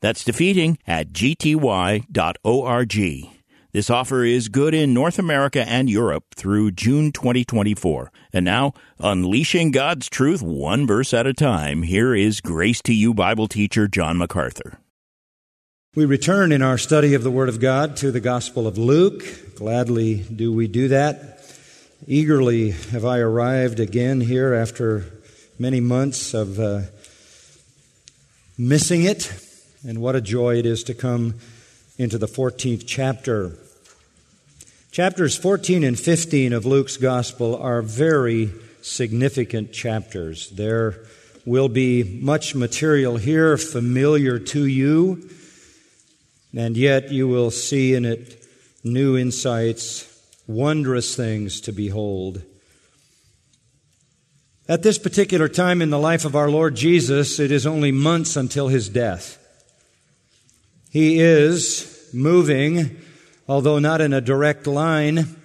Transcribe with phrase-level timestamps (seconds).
[0.00, 2.06] That's defeating at gty.org.
[3.72, 8.10] This offer is good in North America and Europe through June 2024.
[8.32, 13.14] And now, unleashing God's truth one verse at a time, here is Grace to You
[13.14, 14.80] Bible teacher John MacArthur.
[15.94, 19.22] We return in our study of the Word of God to the Gospel of Luke.
[19.54, 21.38] Gladly do we do that.
[22.08, 25.04] Eagerly have I arrived again here after
[25.60, 26.82] many months of uh,
[28.58, 29.32] missing it
[29.86, 31.34] and what a joy it is to come
[31.96, 33.56] into the 14th chapter.
[34.90, 38.50] Chapters 14 and 15 of Luke's Gospel are very
[38.82, 40.50] significant chapters.
[40.50, 41.00] There
[41.46, 45.28] will be much material here familiar to you,
[46.54, 48.44] and yet you will see in it
[48.82, 50.06] new insights,
[50.46, 52.42] wondrous things to behold.
[54.68, 58.36] At this particular time in the life of our Lord Jesus, it is only months
[58.36, 59.39] until his death.
[60.90, 63.00] He is moving,
[63.48, 65.36] although not in a direct line,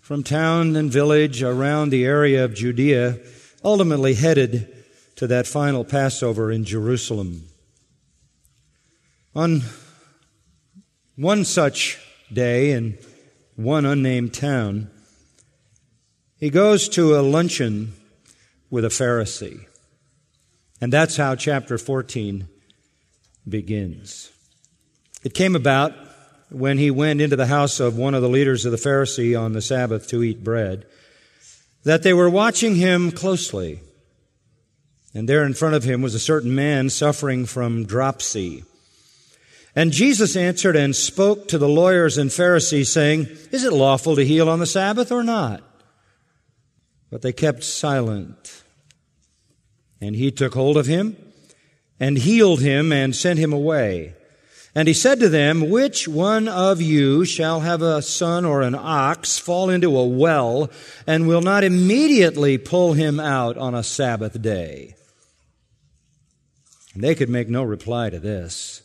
[0.00, 3.18] from town and village around the area of Judea,
[3.64, 4.72] ultimately headed
[5.16, 7.48] to that final Passover in Jerusalem.
[9.34, 9.62] On
[11.16, 11.98] one such
[12.32, 12.96] day in
[13.56, 14.90] one unnamed town,
[16.38, 17.94] he goes to a luncheon
[18.70, 19.66] with a Pharisee.
[20.80, 22.46] And that's how chapter 14
[23.48, 24.30] begins.
[25.24, 25.94] It came about
[26.50, 29.54] when he went into the house of one of the leaders of the Pharisee on
[29.54, 30.86] the Sabbath to eat bread
[31.84, 33.80] that they were watching him closely.
[35.14, 38.64] And there in front of him was a certain man suffering from dropsy.
[39.76, 44.24] And Jesus answered and spoke to the lawyers and Pharisees, saying, Is it lawful to
[44.24, 45.62] heal on the Sabbath or not?
[47.10, 48.62] But they kept silent.
[50.00, 51.16] And he took hold of him
[52.00, 54.14] and healed him and sent him away.
[54.74, 58.74] And he said to them, Which one of you shall have a son or an
[58.74, 60.68] ox fall into a well
[61.06, 64.96] and will not immediately pull him out on a Sabbath day?
[66.94, 68.82] And they could make no reply to this.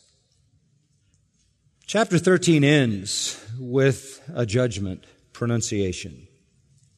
[1.86, 6.28] Chapter 13 ends with a judgment pronunciation.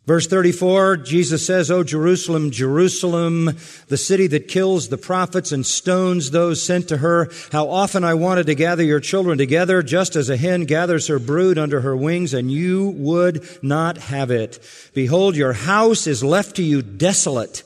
[0.04, 6.32] Verse 34, Jesus says, O Jerusalem, Jerusalem, the city that kills the prophets and stones
[6.32, 10.28] those sent to her, how often I wanted to gather your children together, just as
[10.28, 14.58] a hen gathers her brood under her wings, and you would not have it.
[14.92, 17.62] Behold, your house is left to you desolate.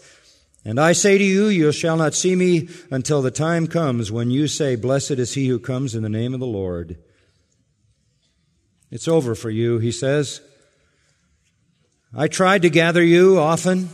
[0.63, 4.31] And I say to you, you shall not see me until the time comes when
[4.31, 6.99] you say, Blessed is he who comes in the name of the Lord.
[8.91, 10.43] It's over for you, he says.
[12.15, 13.91] I tried to gather you often.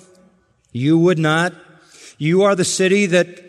[0.73, 1.55] You would not.
[2.19, 3.43] You are the city that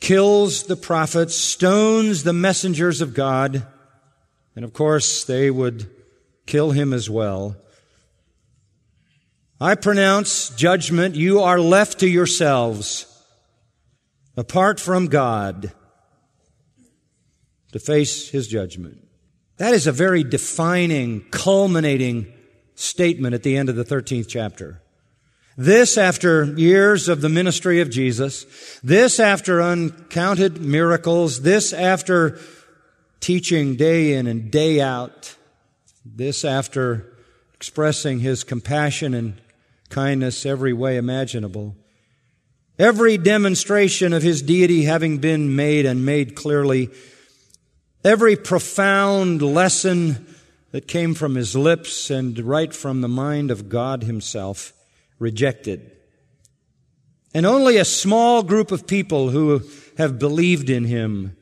[0.00, 3.64] kills the prophets, stones the messengers of God,
[4.56, 5.88] and of course they would
[6.46, 7.56] kill him as well.
[9.60, 11.14] I pronounce judgment.
[11.14, 13.06] You are left to yourselves,
[14.36, 15.72] apart from God,
[17.70, 19.06] to face his judgment.
[19.58, 22.32] That is a very defining, culminating
[22.74, 24.80] statement at the end of the 13th chapter.
[25.56, 28.80] This after years of the ministry of Jesus.
[28.82, 31.42] This after uncounted miracles.
[31.42, 32.38] This after
[33.20, 35.36] teaching day in and day out.
[36.04, 37.12] This after
[37.54, 39.40] expressing his compassion and
[39.90, 41.76] kindness every way imaginable.
[42.78, 46.90] Every demonstration of his deity having been made and made clearly.
[48.02, 50.31] Every profound lesson
[50.72, 54.72] that came from his lips and right from the mind of God himself
[55.18, 55.92] rejected.
[57.34, 59.62] And only a small group of people who
[59.96, 61.36] have believed in him.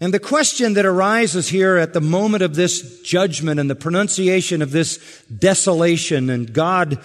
[0.00, 4.62] And the question that arises here at the moment of this judgment and the pronunciation
[4.62, 7.00] of this desolation and God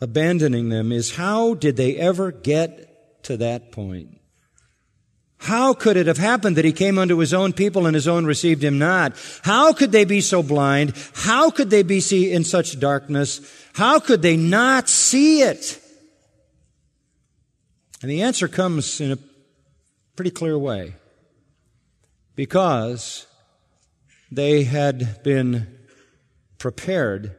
[0.00, 4.18] abandoning them is how did they ever get to that point?
[5.42, 8.26] How could it have happened that he came unto his own people and his own
[8.26, 9.16] received him not?
[9.42, 10.94] How could they be so blind?
[11.14, 13.40] How could they be see in such darkness?
[13.72, 15.80] How could they not see it?
[18.02, 19.18] And the answer comes in a
[20.14, 20.94] pretty clear way.
[22.36, 23.26] Because
[24.30, 25.76] they had been
[26.58, 27.34] prepared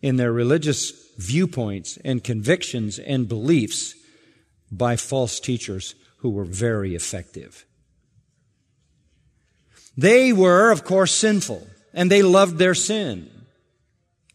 [0.00, 3.96] in their religious viewpoints and convictions and beliefs
[4.70, 7.66] by false teachers who were very effective.
[9.96, 13.30] They were, of course, sinful, and they loved their sin.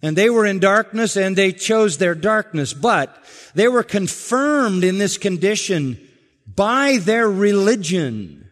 [0.01, 3.15] And they were in darkness, and they chose their darkness, but
[3.53, 5.99] they were confirmed in this condition
[6.47, 8.49] by their religion,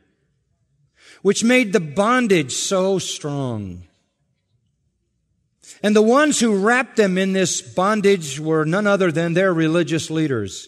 [1.21, 3.83] which made the bondage so strong.
[5.81, 10.11] And the ones who wrapped them in this bondage were none other than their religious
[10.11, 10.67] leaders.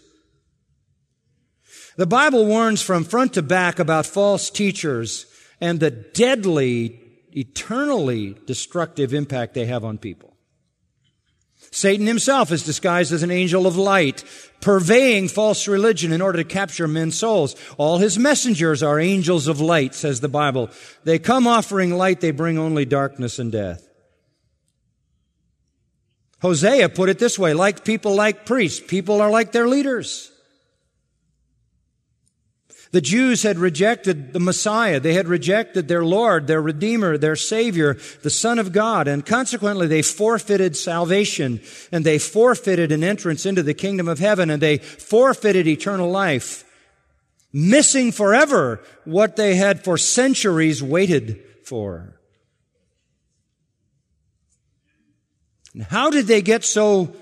[2.02, 5.28] The Bible warns from front to back about false teachers
[5.60, 7.00] and the deadly,
[7.32, 10.36] eternally destructive impact they have on people.
[11.70, 14.24] Satan himself is disguised as an angel of light,
[14.62, 17.56] purveying false religion in order to capture men's souls.
[17.78, 20.72] All his messengers are angels of light, says the Bible.
[21.04, 23.88] They come offering light, they bring only darkness and death.
[26.42, 30.31] Hosea put it this way, like people like priests, people are like their leaders.
[32.92, 35.00] The Jews had rejected the Messiah.
[35.00, 39.88] They had rejected their Lord, their Redeemer, their Savior, the Son of God, and consequently
[39.88, 41.62] they forfeited salvation
[41.92, 46.66] and they forfeited an entrance into the kingdom of heaven and they forfeited eternal life,
[47.54, 52.20] missing forever what they had for centuries waited for.
[55.74, 57.16] And how did they get so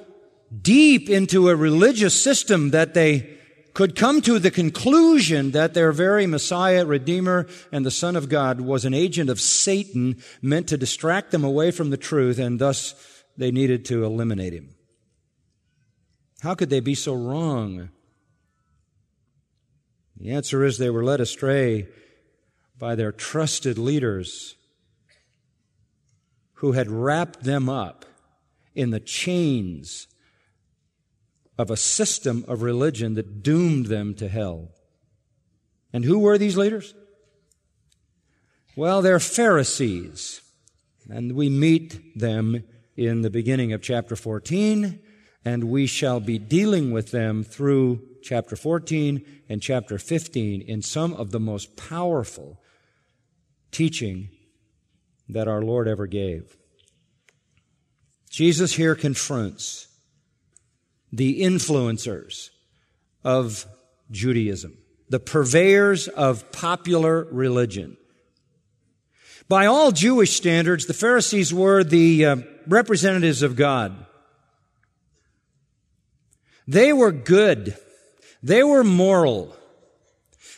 [0.63, 3.38] deep into a religious system that they
[3.80, 8.60] could come to the conclusion that their very Messiah, Redeemer, and the Son of God
[8.60, 12.94] was an agent of Satan meant to distract them away from the truth, and thus
[13.38, 14.76] they needed to eliminate him.
[16.42, 17.88] How could they be so wrong?
[20.18, 21.88] The answer is they were led astray
[22.78, 24.56] by their trusted leaders
[26.56, 28.04] who had wrapped them up
[28.75, 30.10] in the chains
[31.60, 34.70] of a system of religion that doomed them to hell.
[35.92, 36.94] And who were these leaders?
[38.78, 40.42] Well, they're Pharisees.
[41.10, 42.64] And we meet them
[42.96, 45.00] in the beginning of chapter 14,
[45.44, 51.14] and we shall be dealing with them through chapter 14 and chapter 15 in some
[51.14, 52.62] of the most powerful
[53.70, 54.30] teaching
[55.28, 56.56] that our Lord ever gave.
[58.30, 59.88] Jesus here confronts
[61.12, 62.50] the influencers
[63.24, 63.66] of
[64.12, 64.78] Judaism,
[65.10, 67.98] the purveyors of popular religion.
[69.48, 72.36] By all Jewish standards, the Pharisees were the uh,
[72.68, 74.06] representatives of God.
[76.68, 77.76] They were good.
[78.44, 79.56] They were moral.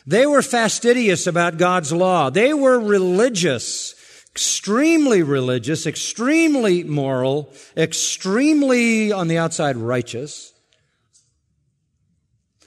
[0.05, 2.29] They were fastidious about God's law.
[2.29, 3.95] They were religious
[4.33, 10.53] extremely religious, extremely moral, extremely on the outside righteous.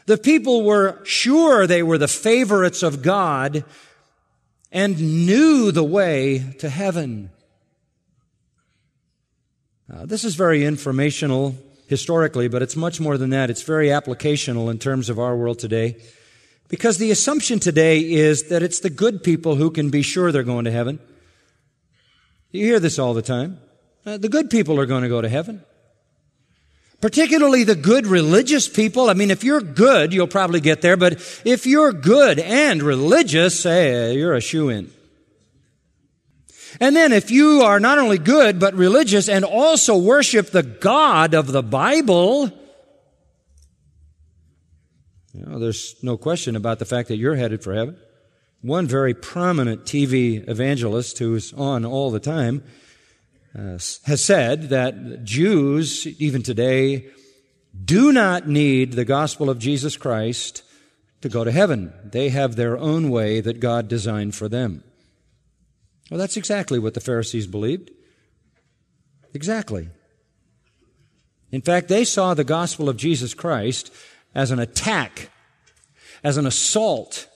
[0.06, 3.64] The people were sure they were the favorites of God
[4.70, 7.30] and knew the way to heaven.
[9.88, 11.54] Now, this is very informational
[11.86, 13.48] historically, but it's much more than that.
[13.48, 15.96] It's very applicational in terms of our world today.
[16.68, 20.42] Because the assumption today is that it's the good people who can be sure they're
[20.42, 20.98] going to heaven.
[22.54, 23.58] You hear this all the time.
[24.06, 25.64] Uh, the good people are going to go to heaven.
[27.00, 29.10] Particularly the good religious people.
[29.10, 31.14] I mean, if you're good, you'll probably get there, but
[31.44, 34.92] if you're good and religious, hey, you're a shoe in.
[36.80, 41.34] And then if you are not only good, but religious and also worship the God
[41.34, 42.52] of the Bible,
[45.32, 47.96] you know, there's no question about the fact that you're headed for heaven.
[48.64, 52.62] One very prominent TV evangelist who's on all the time
[53.54, 57.10] uh, has said that Jews, even today,
[57.84, 60.62] do not need the gospel of Jesus Christ
[61.20, 61.92] to go to heaven.
[62.02, 64.82] They have their own way that God designed for them.
[66.10, 67.90] Well, that's exactly what the Pharisees believed.
[69.34, 69.90] Exactly.
[71.52, 73.92] In fact, they saw the gospel of Jesus Christ
[74.34, 75.28] as an attack,
[76.22, 77.28] as an assault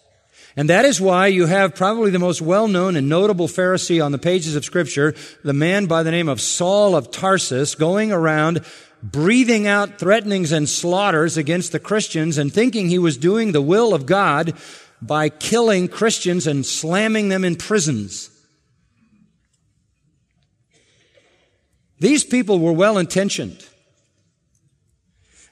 [0.58, 4.18] and that is why you have probably the most well-known and notable Pharisee on the
[4.18, 8.64] pages of scripture, the man by the name of Saul of Tarsus, going around
[9.00, 13.94] breathing out threatenings and slaughters against the Christians and thinking he was doing the will
[13.94, 14.52] of God
[15.00, 18.28] by killing Christians and slamming them in prisons.
[22.00, 23.64] These people were well intentioned.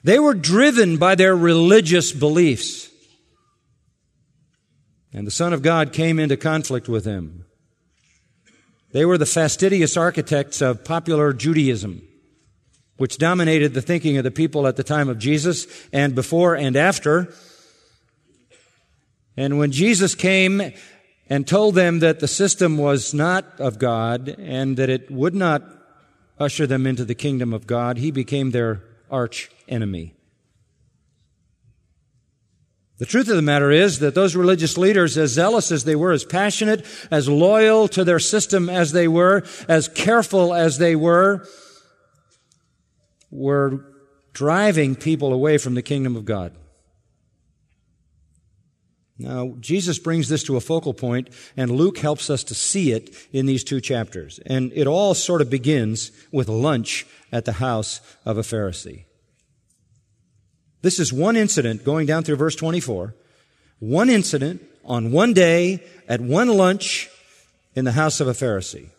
[0.03, 2.89] They were driven by their religious beliefs.
[5.13, 7.45] And the Son of God came into conflict with them.
[8.91, 12.01] They were the fastidious architects of popular Judaism,
[12.97, 16.75] which dominated the thinking of the people at the time of Jesus and before and
[16.75, 17.33] after.
[19.35, 20.73] And when Jesus came
[21.29, 25.63] and told them that the system was not of God and that it would not
[26.39, 30.16] usher them into the kingdom of God, he became their arch enemy.
[32.97, 36.11] The truth of the matter is that those religious leaders, as zealous as they were,
[36.11, 41.47] as passionate, as loyal to their system as they were, as careful as they were,
[43.29, 43.85] were
[44.33, 46.53] driving people away from the kingdom of God.
[49.19, 53.15] Now, Jesus brings this to a focal point, and Luke helps us to see it
[53.31, 54.39] in these two chapters.
[54.45, 59.06] And it all sort of begins with lunch at the house of a Pharisee.
[60.81, 63.13] This is one incident going down through verse 24.
[63.79, 67.09] One incident on one day at one lunch
[67.75, 68.89] in the house of a Pharisee.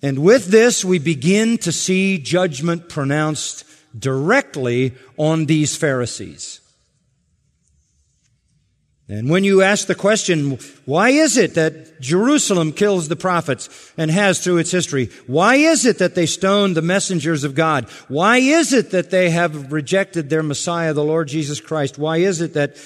[0.00, 3.64] And with this, we begin to see judgment pronounced
[3.98, 6.60] directly on these Pharisees.
[9.10, 14.10] And when you ask the question, why is it that Jerusalem kills the prophets and
[14.10, 15.08] has through its history?
[15.26, 17.88] Why is it that they stoned the messengers of God?
[18.08, 21.98] Why is it that they have rejected their Messiah, the Lord Jesus Christ?
[21.98, 22.76] Why is it that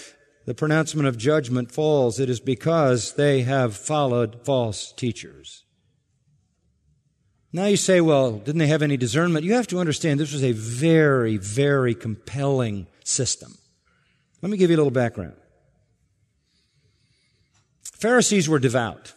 [0.47, 2.21] the pronouncement of judgment falls?
[2.21, 5.64] It is because they have followed false teachers.
[7.52, 9.45] Now you say, well, didn't they have any discernment?
[9.45, 13.59] You have to understand this was a very, very compelling system.
[14.41, 15.35] Let me give you a little background.
[18.03, 19.15] Pharisees were devout.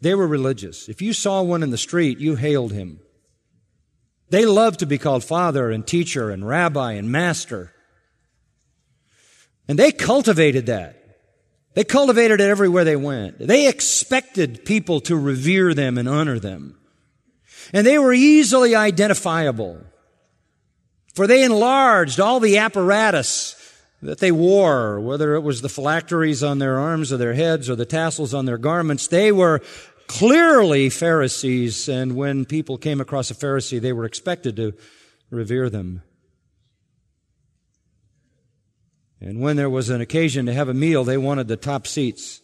[0.00, 0.88] They were religious.
[0.88, 3.00] If you saw one in the street, you hailed him.
[4.30, 7.70] They loved to be called father and teacher and rabbi and master.
[9.68, 10.96] And they cultivated that.
[11.74, 13.38] They cultivated it everywhere they went.
[13.38, 16.78] They expected people to revere them and honor them.
[17.74, 19.84] And they were easily identifiable.
[21.14, 23.54] For they enlarged all the apparatus
[24.02, 27.76] that they wore, whether it was the phylacteries on their arms or their heads or
[27.76, 29.60] the tassels on their garments, they were
[30.08, 34.74] clearly Pharisees, and when people came across a Pharisee, they were expected to
[35.30, 36.02] revere them.
[39.20, 42.40] And when there was an occasion to have a meal, they wanted the top seats.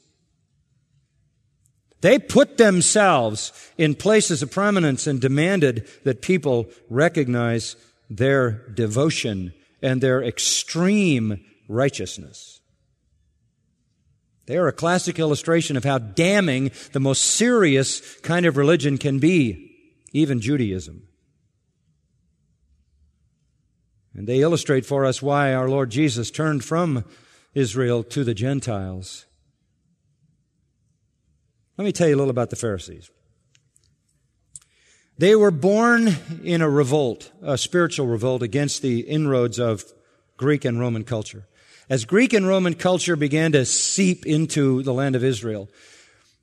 [2.00, 7.74] They put themselves in places of prominence and demanded that people recognize
[8.08, 12.60] their devotion and their extreme righteousness.
[14.46, 19.18] They are a classic illustration of how damning the most serious kind of religion can
[19.18, 19.76] be,
[20.12, 21.06] even Judaism.
[24.14, 27.04] And they illustrate for us why our Lord Jesus turned from
[27.54, 29.26] Israel to the Gentiles.
[31.76, 33.10] Let me tell you a little about the Pharisees.
[35.18, 39.84] They were born in a revolt, a spiritual revolt against the inroads of
[40.36, 41.48] Greek and Roman culture.
[41.90, 45.68] As Greek and Roman culture began to seep into the land of Israel,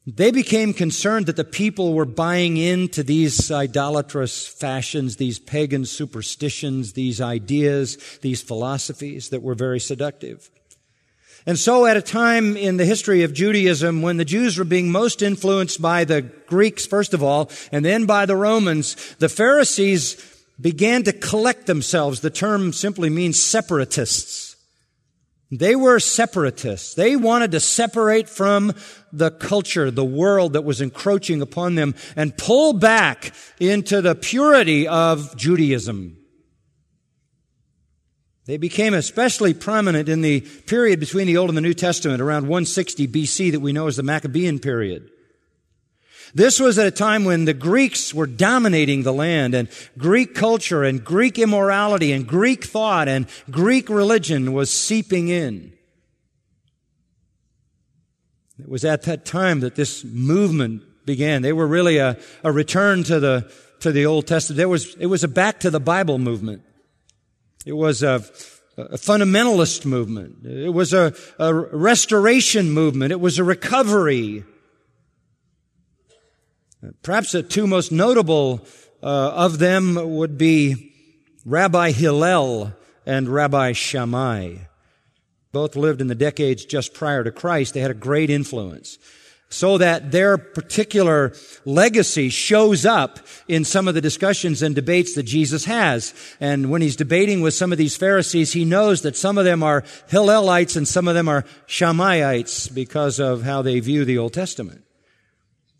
[0.06, 6.94] they became concerned that the people were buying into these idolatrous fashions, these pagan superstitions,
[6.94, 10.52] these ideas, these philosophies that were very seductive.
[11.48, 14.92] And so at a time in the history of Judaism when the Jews were being
[14.92, 20.18] most influenced by the Greeks, first of all, and then by the Romans, the Pharisees
[20.60, 22.22] began to collect themselves.
[22.22, 24.56] The term simply means separatists.
[25.52, 26.96] They were separatists.
[26.96, 28.74] They wanted to separate from
[29.14, 34.88] the culture, the world that was encroaching upon them and pull back into the purity
[34.88, 36.18] of Judaism.
[38.46, 42.44] They became especially prominent in the period between the Old and the New Testament, around
[42.44, 45.10] 160 BC, that we know as the Maccabean period.
[46.36, 50.84] This was at a time when the Greeks were dominating the land and Greek culture
[50.84, 55.74] and Greek immorality and Greek thought and Greek religion was seeping in.
[58.60, 61.42] It was at that time that this movement began.
[61.42, 64.58] They were really a, a return to the, to the Old Testament.
[64.58, 66.64] There was, it was a back to the Bible movement.
[67.66, 68.24] It was a,
[68.78, 70.46] a fundamentalist movement.
[70.46, 73.12] It was a, a restoration movement.
[73.12, 74.44] It was a recovery.
[77.02, 78.66] Perhaps the two most notable
[79.02, 80.94] uh, of them would be
[81.44, 82.74] Rabbi Hillel
[83.06, 84.58] and Rabbi Shammai.
[85.52, 87.74] Both lived in the decades just prior to Christ.
[87.74, 89.00] They had a great influence
[89.56, 91.32] so that their particular
[91.64, 96.14] legacy shows up in some of the discussions and debates that Jesus has.
[96.42, 99.64] And when he's debating with some of these Pharisees, he knows that some of them
[99.64, 104.34] are Hillelites and some of them are Shammaites because of how they view the Old
[104.34, 104.84] Testament.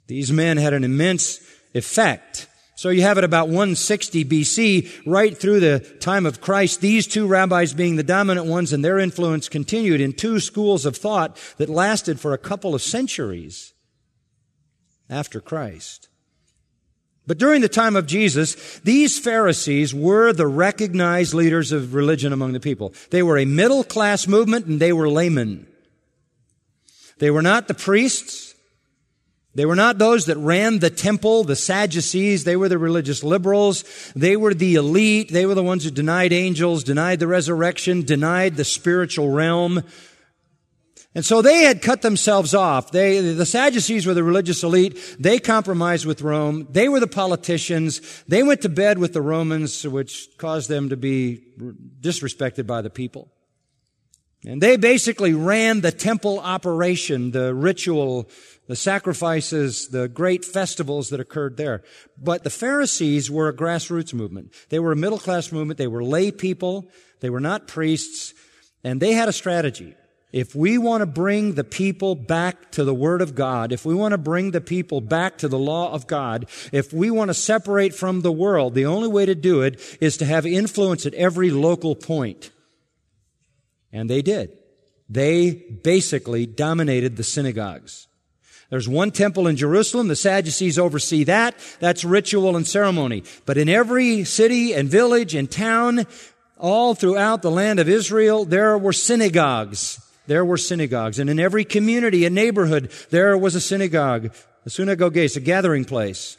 [0.08, 1.42] These men had an immense
[1.74, 2.48] effect.
[2.76, 7.26] So you have it about 160 BC, right through the time of Christ, these two
[7.26, 11.70] rabbis being the dominant ones, and their influence continued in two schools of thought that
[11.70, 13.74] lasted for a couple of centuries
[15.10, 16.10] after Christ.
[17.28, 22.54] But during the time of Jesus, these Pharisees were the recognized leaders of religion among
[22.54, 22.94] the people.
[23.10, 25.66] They were a middle class movement and they were laymen.
[27.18, 28.55] They were not the priests.
[29.56, 32.44] They were not those that ran the temple, the Sadducees.
[32.44, 33.86] They were the religious liberals.
[34.14, 35.32] They were the elite.
[35.32, 39.84] They were the ones who denied angels, denied the resurrection, denied the spiritual realm.
[41.16, 42.92] And so they had cut themselves off.
[42.92, 45.00] They, the Sadducees were the religious elite.
[45.18, 46.68] They compromised with Rome.
[46.70, 48.02] They were the politicians.
[48.28, 51.42] They went to bed with the Romans, which caused them to be
[52.02, 53.32] disrespected by the people.
[54.48, 58.30] And they basically ran the temple operation, the ritual,
[58.68, 61.84] the sacrifices, the great festivals that occurred there.
[62.22, 64.54] But the Pharisees were a grassroots movement.
[64.70, 65.78] They were a middle class movement.
[65.78, 66.90] They were lay people.
[67.22, 68.34] They were not priests.
[68.84, 69.96] And they had a strategy.
[70.32, 73.96] If we want to bring the people back to the Word of God, if we
[73.96, 77.34] want to bring the people back to the law of God, if we want to
[77.34, 81.14] separate from the world, the only way to do it is to have influence at
[81.14, 82.52] every local point.
[83.96, 84.52] And they did.
[85.10, 88.08] They basically dominated the synagogues.
[88.70, 90.08] There's one temple in Jerusalem.
[90.08, 91.56] The Sadducees oversee that.
[91.80, 93.24] That's ritual and ceremony.
[93.48, 96.06] But in every city and village and town,
[96.60, 101.20] all throughout the land of Israel, there were synagogues there were synagogues.
[101.20, 104.34] And in every community and neighborhood, there was a synagogue,
[104.66, 106.38] a synagogue, a gathering place.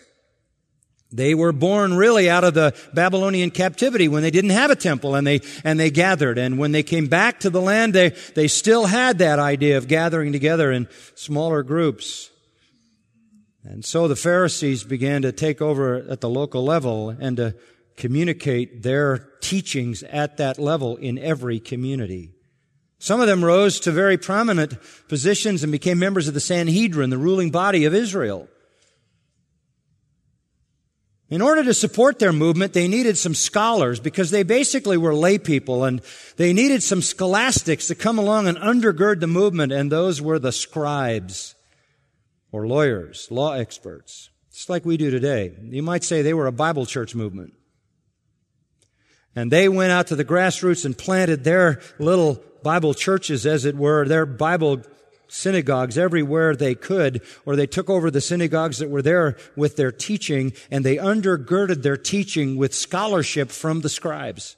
[1.13, 5.15] They were born really out of the Babylonian captivity when they didn't have a temple
[5.15, 6.37] and they, and they gathered.
[6.37, 9.89] And when they came back to the land, they, they still had that idea of
[9.89, 12.31] gathering together in smaller groups.
[13.65, 17.55] And so the Pharisees began to take over at the local level and to
[17.97, 22.33] communicate their teachings at that level in every community.
[22.99, 24.75] Some of them rose to very prominent
[25.09, 28.49] positions and became members of the Sanhedrin, the ruling body of Israel.
[31.29, 35.39] In order to support their movement, they needed some scholars because they basically were lay
[35.39, 36.01] people and
[36.37, 40.53] they needed some scholastics to come along and undergird the movement and those were the
[40.53, 41.57] scribes
[42.53, 44.31] or lawyers, law experts.
[44.53, 45.53] Just like we do today.
[45.63, 47.55] You might say they were a Bible church movement.
[49.35, 53.77] And they went out to the grassroots and planted their little Bible churches, as it
[53.77, 54.81] were, their Bible
[55.29, 59.93] synagogues everywhere they could, or they took over the synagogues that were there with their
[59.93, 64.57] teaching, and they undergirded their teaching with scholarship from the scribes.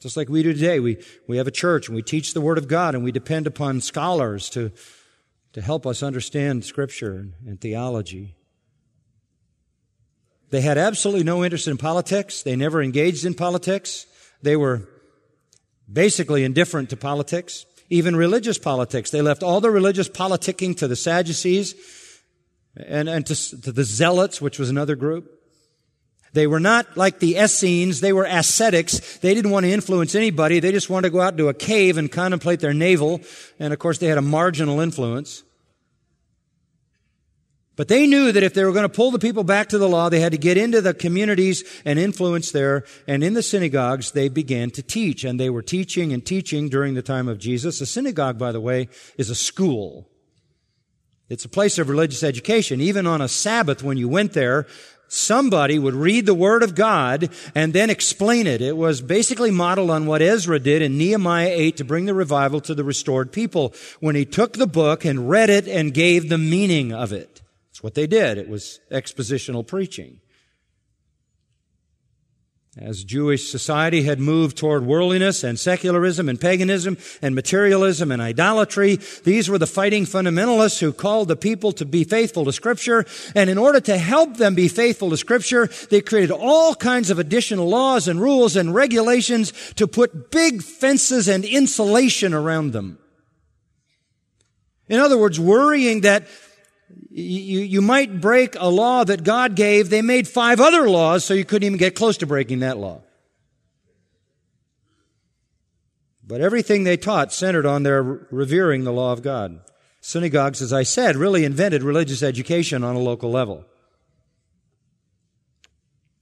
[0.00, 0.80] Just like we do today.
[0.80, 3.46] We, we have a church and we teach the Word of God and we depend
[3.46, 4.72] upon scholars to,
[5.52, 8.34] to help us understand Scripture and theology.
[10.50, 12.42] They had absolutely no interest in politics.
[12.42, 14.06] They never engaged in politics.
[14.42, 14.88] They were
[15.90, 19.10] basically indifferent to politics, even religious politics.
[19.10, 21.74] They left all the religious politicking to the Sadducees
[22.74, 25.30] and, and to, to the Zealots, which was another group.
[26.32, 28.00] They were not like the Essenes.
[28.00, 29.18] They were ascetics.
[29.18, 30.58] They didn't want to influence anybody.
[30.58, 33.20] They just wanted to go out into a cave and contemplate their navel.
[33.58, 35.42] And of course, they had a marginal influence.
[37.74, 39.88] But they knew that if they were going to pull the people back to the
[39.88, 42.84] law, they had to get into the communities and influence there.
[43.06, 45.24] And in the synagogues, they began to teach.
[45.24, 47.80] And they were teaching and teaching during the time of Jesus.
[47.80, 50.06] A synagogue, by the way, is a school.
[51.30, 52.82] It's a place of religious education.
[52.82, 54.66] Even on a Sabbath, when you went there,
[55.08, 58.60] somebody would read the Word of God and then explain it.
[58.60, 62.60] It was basically modeled on what Ezra did in Nehemiah 8 to bring the revival
[62.62, 66.38] to the restored people when he took the book and read it and gave the
[66.38, 67.41] meaning of it.
[67.82, 68.38] What they did.
[68.38, 70.20] It was expositional preaching.
[72.78, 78.98] As Jewish society had moved toward worldliness and secularism and paganism and materialism and idolatry,
[79.24, 83.04] these were the fighting fundamentalists who called the people to be faithful to Scripture.
[83.34, 87.18] And in order to help them be faithful to Scripture, they created all kinds of
[87.18, 92.98] additional laws and rules and regulations to put big fences and insulation around them.
[94.88, 96.26] In other words, worrying that
[97.14, 99.90] you, you might break a law that God gave.
[99.90, 103.02] They made five other laws so you couldn't even get close to breaking that law.
[106.26, 109.60] But everything they taught centered on their revering the law of God.
[110.00, 113.66] Synagogues, as I said, really invented religious education on a local level.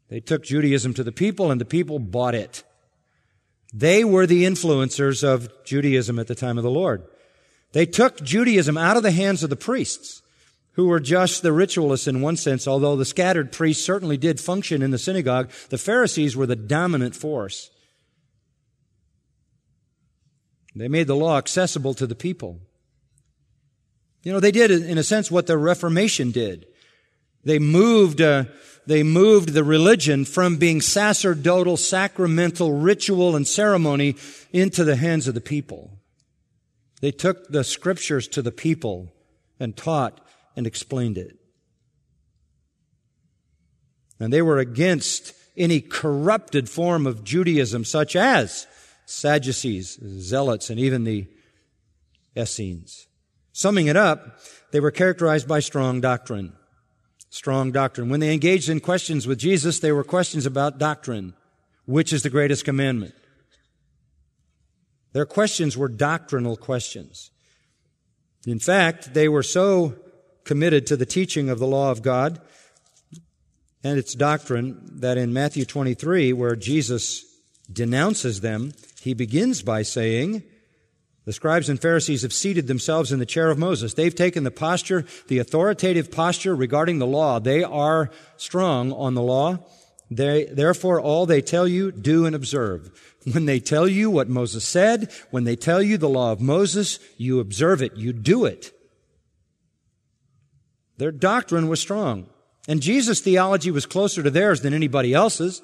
[0.08, 2.64] They took Judaism to the people and the people bought it.
[3.72, 7.04] They were the influencers of Judaism at the time of the Lord.
[7.72, 10.19] They took Judaism out of the hands of the priests
[10.80, 14.80] who were just the ritualists in one sense, although the scattered priests certainly did function
[14.80, 15.50] in the synagogue.
[15.68, 17.70] The Pharisees were the dominant force.
[20.74, 22.60] They made the law accessible to the people.
[24.22, 26.64] You know, they did, in a sense, what the Reformation did.
[27.44, 28.44] They moved, uh,
[28.86, 34.16] they moved the religion from being sacerdotal, sacramental, ritual, and ceremony
[34.50, 35.90] into the hands of the people.
[37.02, 39.12] They took the scriptures to the people
[39.58, 41.36] and taught and explained it.
[44.18, 48.66] And they were against any corrupted form of Judaism, such as
[49.06, 51.26] Sadducees, Zealots, and even the
[52.36, 53.06] Essenes.
[53.52, 54.38] Summing it up,
[54.72, 56.52] they were characterized by strong doctrine.
[57.30, 58.08] Strong doctrine.
[58.08, 61.34] When they engaged in questions with Jesus, they were questions about doctrine.
[61.86, 63.14] Which is the greatest commandment?
[65.12, 67.30] Their questions were doctrinal questions.
[68.46, 69.96] In fact, they were so
[70.44, 72.40] committed to the teaching of the law of God
[73.82, 77.24] and its doctrine that in Matthew 23, where Jesus
[77.72, 80.42] denounces them, he begins by saying,
[81.26, 83.94] the scribes and Pharisees have seated themselves in the chair of Moses.
[83.94, 87.38] They've taken the posture, the authoritative posture regarding the law.
[87.38, 89.58] They are strong on the law.
[90.10, 92.90] They, therefore, all they tell you, do and observe.
[93.32, 96.98] When they tell you what Moses said, when they tell you the law of Moses,
[97.16, 98.72] you observe it, you do it.
[101.00, 102.26] Their doctrine was strong.
[102.68, 105.62] And Jesus' theology was closer to theirs than anybody else's.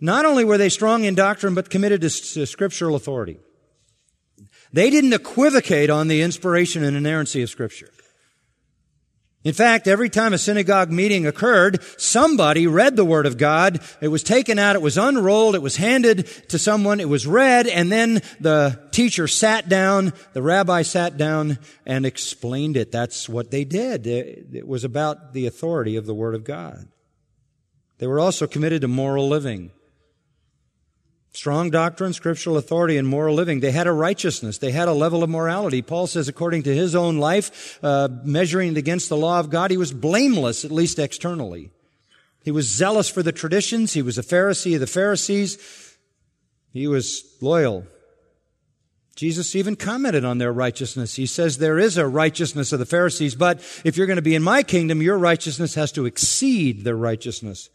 [0.00, 3.40] Not only were they strong in doctrine, but committed to, to scriptural authority.
[4.72, 7.90] They didn't equivocate on the inspiration and inerrancy of Scripture.
[9.44, 13.80] In fact, every time a synagogue meeting occurred, somebody read the Word of God.
[14.00, 17.66] It was taken out, it was unrolled, it was handed to someone, it was read,
[17.66, 22.92] and then the teacher sat down, the rabbi sat down and explained it.
[22.92, 24.06] That's what they did.
[24.06, 26.86] It was about the authority of the Word of God.
[27.98, 29.72] They were also committed to moral living.
[31.34, 33.60] Strong doctrine, scriptural authority, and moral living.
[33.60, 34.58] They had a righteousness.
[34.58, 35.80] They had a level of morality.
[35.80, 39.70] Paul says, according to his own life, uh, measuring it against the law of God,
[39.70, 41.70] he was blameless, at least externally.
[42.44, 43.94] He was zealous for the traditions.
[43.94, 45.96] He was a Pharisee of the Pharisees.
[46.70, 47.86] He was loyal.
[49.16, 51.14] Jesus even commented on their righteousness.
[51.14, 54.34] He says, there is a righteousness of the Pharisees, but if you're going to be
[54.34, 57.70] in my kingdom, your righteousness has to exceed their righteousness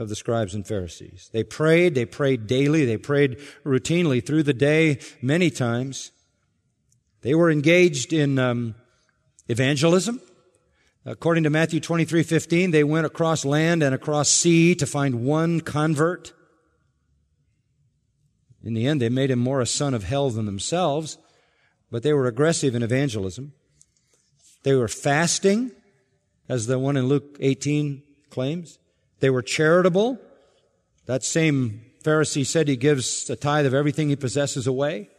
[0.00, 1.28] of the scribes and Pharisees.
[1.32, 6.10] They prayed, they prayed daily, they prayed routinely through the day many times.
[7.20, 8.74] They were engaged in um,
[9.46, 10.22] evangelism.
[11.04, 15.60] According to Matthew 23, 15, they went across land and across sea to find one
[15.60, 16.32] convert.
[18.64, 21.18] In the end, they made him more a son of hell than themselves,
[21.90, 23.52] but they were aggressive in evangelism.
[24.62, 25.72] They were fasting,
[26.48, 28.79] as the one in Luke 18 claims.
[29.20, 30.18] They were charitable.
[31.06, 35.10] That same Pharisee said he gives a tithe of everything he possesses away.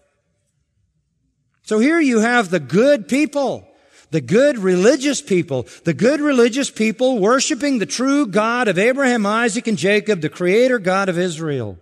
[1.64, 3.68] So here you have the good people,
[4.10, 9.68] the good religious people, the good religious people worshiping the true God of Abraham, Isaac,
[9.68, 11.78] and Jacob, the creator God of Israel.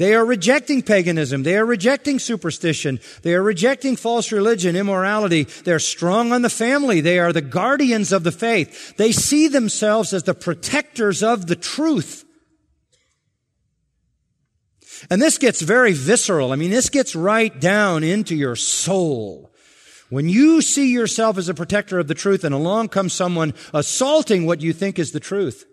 [0.00, 1.42] They are rejecting paganism.
[1.42, 3.00] They are rejecting superstition.
[3.20, 5.42] They are rejecting false religion, immorality.
[5.42, 7.02] They're strong on the family.
[7.02, 8.96] They are the guardians of the faith.
[8.96, 12.24] They see themselves as the protectors of the truth.
[15.10, 16.50] And this gets very visceral.
[16.50, 19.52] I mean, this gets right down into your soul.
[20.08, 24.46] When you see yourself as a protector of the truth and along comes someone assaulting
[24.46, 25.66] what you think is the truth.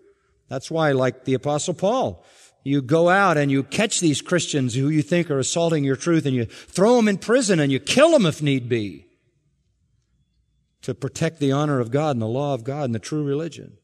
[0.50, 2.26] That's why, like the apostle Paul,
[2.64, 6.26] you go out and you catch these Christians who you think are assaulting your truth
[6.26, 9.06] and you throw them in prison and you kill them if need be
[10.82, 13.76] to protect the honor of God and the law of God and the true religion.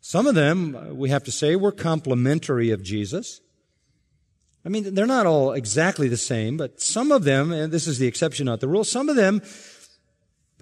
[0.00, 3.40] Some of them, we have to say, were complimentary of Jesus.
[4.64, 7.98] I mean, they're not all exactly the same, but some of them, and this is
[7.98, 9.42] the exception, not the rule, some of them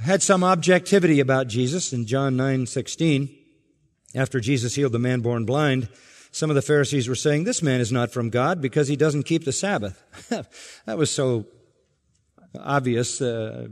[0.00, 3.37] had some objectivity about Jesus in John 9, 16.
[4.14, 5.88] After Jesus healed the man born blind,
[6.32, 9.24] some of the Pharisees were saying, This man is not from God because he doesn't
[9.24, 10.02] keep the Sabbath.
[10.86, 11.46] that was so
[12.58, 13.68] obvious, uh,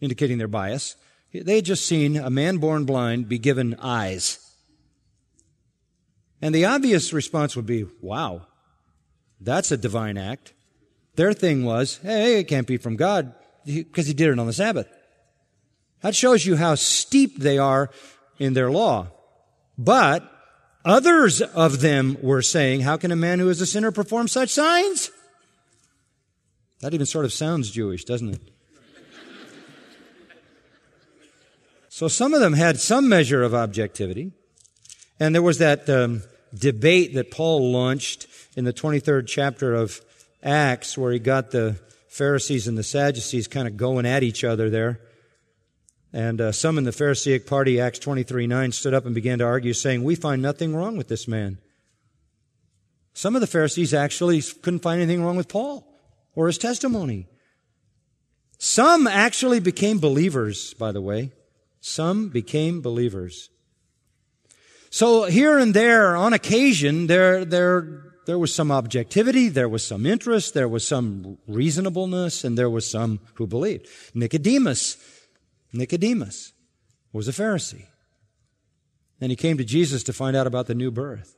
[0.00, 0.96] indicating their bias.
[1.32, 4.40] They had just seen a man born blind be given eyes.
[6.42, 8.48] And the obvious response would be, Wow,
[9.40, 10.52] that's a divine act.
[11.14, 13.32] Their thing was, Hey, it can't be from God
[13.64, 14.88] because he did it on the Sabbath.
[16.00, 17.90] That shows you how steep they are
[18.40, 19.12] in their law.
[19.78, 20.28] But
[20.84, 24.50] Others of them were saying, How can a man who is a sinner perform such
[24.50, 25.10] signs?
[26.80, 28.42] That even sort of sounds Jewish, doesn't it?
[31.88, 34.32] So some of them had some measure of objectivity.
[35.20, 40.00] And there was that um, debate that Paul launched in the 23rd chapter of
[40.42, 41.76] Acts where he got the
[42.08, 45.00] Pharisees and the Sadducees kind of going at each other there.
[46.14, 49.44] And uh, some in the Pharisaic party, Acts 23 9, stood up and began to
[49.44, 51.58] argue, saying, We find nothing wrong with this man.
[53.14, 55.84] Some of the Pharisees actually couldn't find anything wrong with Paul
[56.36, 57.26] or his testimony.
[58.58, 61.32] Some actually became believers, by the way.
[61.80, 63.50] Some became believers.
[64.90, 70.06] So here and there, on occasion, there, there, there was some objectivity, there was some
[70.06, 73.88] interest, there was some reasonableness, and there was some who believed.
[74.14, 74.96] Nicodemus
[75.74, 76.52] Nicodemus
[77.12, 77.86] was a Pharisee.
[79.20, 81.36] And he came to Jesus to find out about the new birth.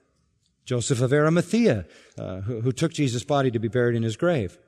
[0.64, 1.86] Joseph of Arimathea,
[2.18, 4.58] uh, who, who, took Jesus' body to be buried in his grave.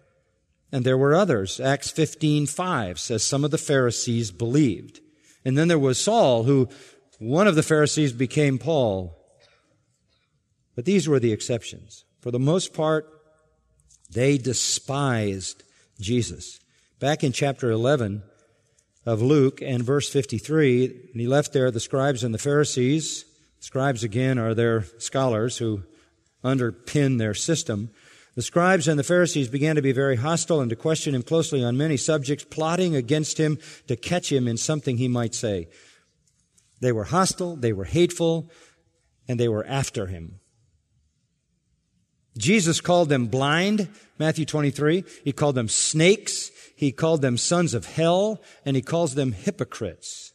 [0.70, 1.58] And there were others.
[1.58, 5.00] Acts 15, 5 says some of the Pharisees believed.
[5.44, 6.68] And then there was Saul, who
[7.18, 9.16] one of the Pharisees became Paul.
[10.76, 12.04] But these were the exceptions.
[12.20, 13.08] For the most part,
[14.10, 15.64] they despised
[16.00, 16.60] Jesus.
[17.00, 18.22] Back in chapter 11,
[19.08, 20.84] of Luke and verse 53.
[20.84, 23.24] And he left there the scribes and the Pharisees.
[23.58, 25.82] Scribes, again, are their scholars who
[26.44, 27.88] underpin their system.
[28.34, 31.64] The scribes and the Pharisees began to be very hostile and to question him closely
[31.64, 35.68] on many subjects, plotting against him to catch him in something he might say.
[36.80, 38.50] They were hostile, they were hateful,
[39.26, 40.38] and they were after him.
[42.38, 45.04] Jesus called them blind, Matthew 23.
[45.24, 46.50] He called them snakes.
[46.74, 50.32] He called them sons of hell, and he calls them hypocrites.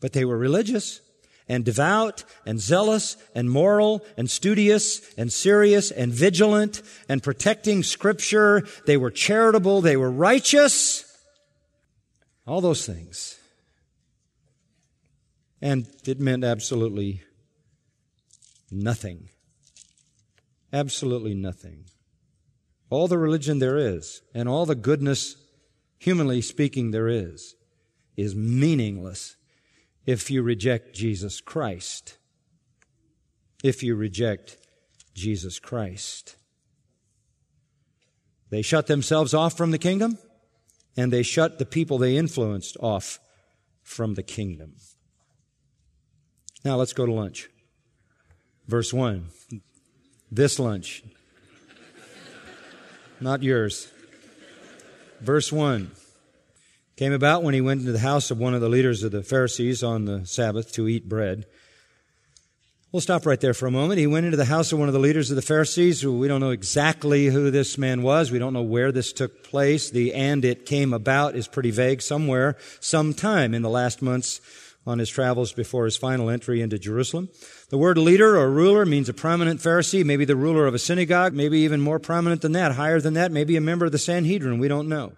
[0.00, 1.00] But they were religious
[1.48, 8.66] and devout and zealous and moral and studious and serious and vigilant and protecting scripture.
[8.86, 9.80] They were charitable.
[9.80, 11.04] They were righteous.
[12.46, 13.38] All those things.
[15.62, 17.22] And it meant absolutely
[18.70, 19.30] nothing.
[20.74, 21.86] Absolutely nothing
[22.94, 25.36] all the religion there is, and all the goodness,
[25.98, 27.56] humanly speaking, there is,
[28.16, 29.36] is meaningless
[30.06, 32.18] if you reject Jesus Christ.
[33.64, 34.58] If you reject
[35.12, 36.36] Jesus Christ.
[38.50, 40.18] They shut themselves off from the kingdom,
[40.96, 43.18] and they shut the people they influenced off
[43.82, 44.74] from the kingdom.
[46.64, 47.48] Now let's go to lunch.
[48.68, 49.26] Verse 1.
[50.30, 51.02] This lunch,
[53.20, 53.90] not yours.
[55.20, 55.90] Verse 1
[56.96, 59.22] came about when he went into the house of one of the leaders of the
[59.22, 61.46] Pharisees on the Sabbath to eat bread.
[62.92, 63.98] We'll stop right there for a moment.
[63.98, 66.06] He went into the house of one of the leaders of the Pharisees.
[66.06, 68.30] We don't know exactly who this man was.
[68.30, 69.90] We don't know where this took place.
[69.90, 72.02] The and it came about is pretty vague.
[72.02, 74.40] Somewhere, sometime in the last months
[74.86, 77.28] on his travels before his final entry into Jerusalem.
[77.70, 81.32] The word leader or ruler means a prominent Pharisee, maybe the ruler of a synagogue,
[81.32, 84.58] maybe even more prominent than that, higher than that, maybe a member of the Sanhedrin.
[84.58, 85.12] We don't know.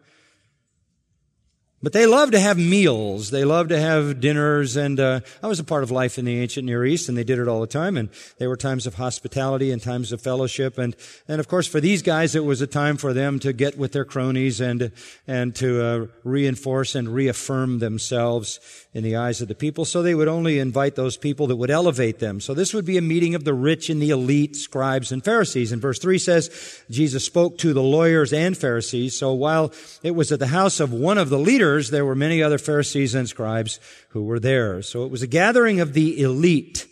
[1.83, 3.31] But they love to have meals.
[3.31, 4.77] They love to have dinners.
[4.77, 7.23] And uh, I was a part of life in the ancient Near East, and they
[7.23, 7.99] did it all the time.
[7.99, 10.79] And there were times of hospitality and times of fellowship.
[10.79, 10.97] And
[11.29, 13.93] and of course, for these guys, it was a time for them to get with
[13.93, 14.91] their cronies and
[15.29, 18.59] and to uh, reinforce and reaffirm themselves
[18.97, 19.85] in the eyes of the people.
[19.85, 22.41] So they would only invite those people that would elevate them.
[22.41, 25.73] So this would be a meeting of the rich and the elite, scribes and Pharisees.
[25.73, 26.49] And verse three says
[26.89, 29.19] Jesus spoke to the lawyers and Pharisees.
[29.19, 32.15] So while it was at the house of one of the leaders leaders, there were
[32.15, 33.81] many other Pharisees and scribes
[34.11, 34.83] who were there.
[34.83, 36.87] So it was a gathering of the elite.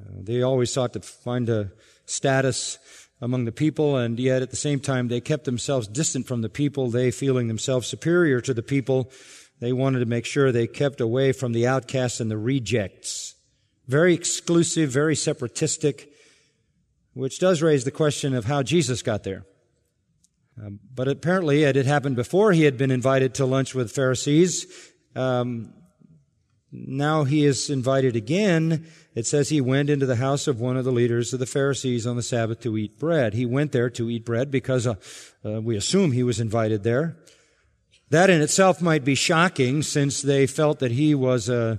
[0.00, 1.72] Uh, they always sought to find a
[2.04, 2.78] status
[3.20, 6.48] among the people, and yet at the same time they kept themselves distant from the
[6.48, 9.10] people, they feeling themselves superior to the people.
[9.60, 13.34] They wanted to make sure they kept away from the outcasts and the rejects.
[13.86, 16.10] Very exclusive, very separatistic,
[17.14, 19.44] which does raise the question of how Jesus got there.
[20.62, 24.66] Um, but apparently it had happened before he had been invited to lunch with Pharisees.
[25.14, 25.72] Um,
[26.72, 28.86] now he is invited again.
[29.14, 32.06] It says he went into the house of one of the leaders of the Pharisees
[32.06, 33.34] on the Sabbath to eat bread.
[33.34, 34.94] He went there to eat bread because uh,
[35.44, 37.16] uh, we assume he was invited there.
[38.10, 41.78] That in itself might be shocking since they felt that he was uh,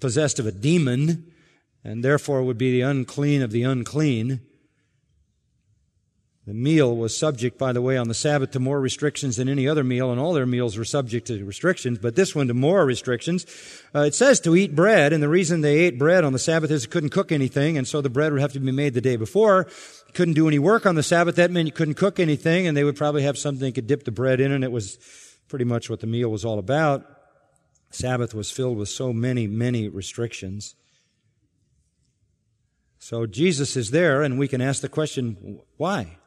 [0.00, 1.30] possessed of a demon
[1.84, 4.40] and therefore would be the unclean of the unclean.
[6.46, 9.68] The meal was subject, by the way, on the Sabbath to more restrictions than any
[9.68, 12.84] other meal, and all their meals were subject to restrictions, but this one to more
[12.84, 13.46] restrictions.
[13.94, 16.70] Uh, it says to eat bread, and the reason they ate bread on the Sabbath
[16.70, 19.00] is they couldn't cook anything, and so the bread would have to be made the
[19.00, 19.68] day before.
[20.14, 21.36] couldn't do any work on the Sabbath.
[21.36, 24.04] That meant you couldn't cook anything, and they would probably have something they could dip
[24.04, 24.98] the bread in, and it was
[25.50, 27.04] pretty much what the meal was all about.
[27.90, 30.76] Sabbath was filled with so many, many restrictions.
[33.00, 36.18] So Jesus is there, and we can ask the question, why?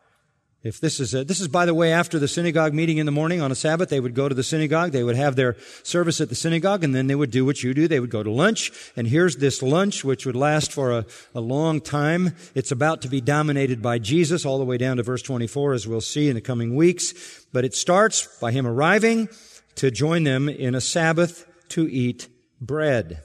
[0.64, 3.12] If this is a, this is by the way after the synagogue meeting in the
[3.12, 6.22] morning on a Sabbath, they would go to the synagogue, they would have their service
[6.22, 7.86] at the synagogue, and then they would do what you do.
[7.86, 11.42] They would go to lunch, and here's this lunch which would last for a, a
[11.42, 12.34] long time.
[12.56, 15.86] It's about to be dominated by Jesus all the way down to verse 24, as
[15.86, 17.46] we'll see in the coming weeks.
[17.52, 19.28] But it starts by him arriving
[19.76, 22.30] to join them in a Sabbath to eat
[22.62, 23.22] bread.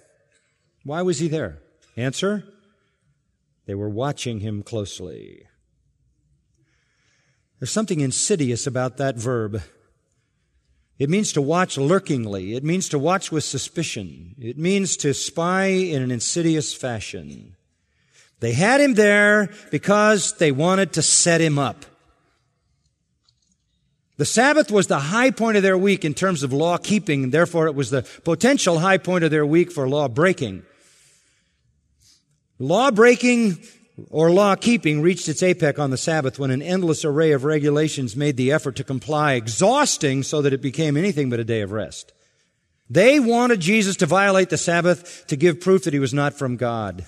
[0.83, 1.59] Why was he there?
[1.97, 2.43] Answer?
[3.67, 5.48] They were watching him closely.
[7.59, 9.63] There's something insidious about that verb.
[10.99, 12.57] It means to watch lurkingly.
[12.57, 14.35] It means to watch with suspicion.
[14.39, 17.57] It means to spy in an insidious fashion.
[18.41, 21.85] They had him there because they wanted to set him up.
[24.17, 27.69] The Sabbath was the high point of their week in terms of law keeping, therefore
[27.69, 30.65] it was the potential high point of their week for law breaking.
[32.59, 33.59] Law breaking
[34.11, 38.17] or law keeping reached its apex on the Sabbath when an endless array of regulations
[38.17, 41.73] made the effort to comply exhausting so that it became anything but a day of
[41.73, 42.13] rest.
[42.91, 46.57] They wanted Jesus to violate the Sabbath to give proof that he was not from
[46.57, 47.05] God.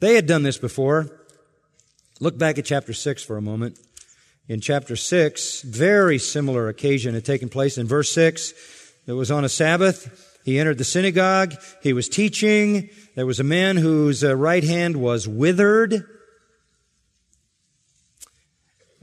[0.00, 1.08] They had done this before.
[2.20, 3.78] Look back at chapter 6 for a moment.
[4.48, 8.52] In chapter 6, very similar occasion had taken place in verse 6.
[9.06, 10.29] It was on a Sabbath.
[10.44, 11.54] He entered the synagogue.
[11.82, 12.90] He was teaching.
[13.14, 16.04] There was a man whose uh, right hand was withered,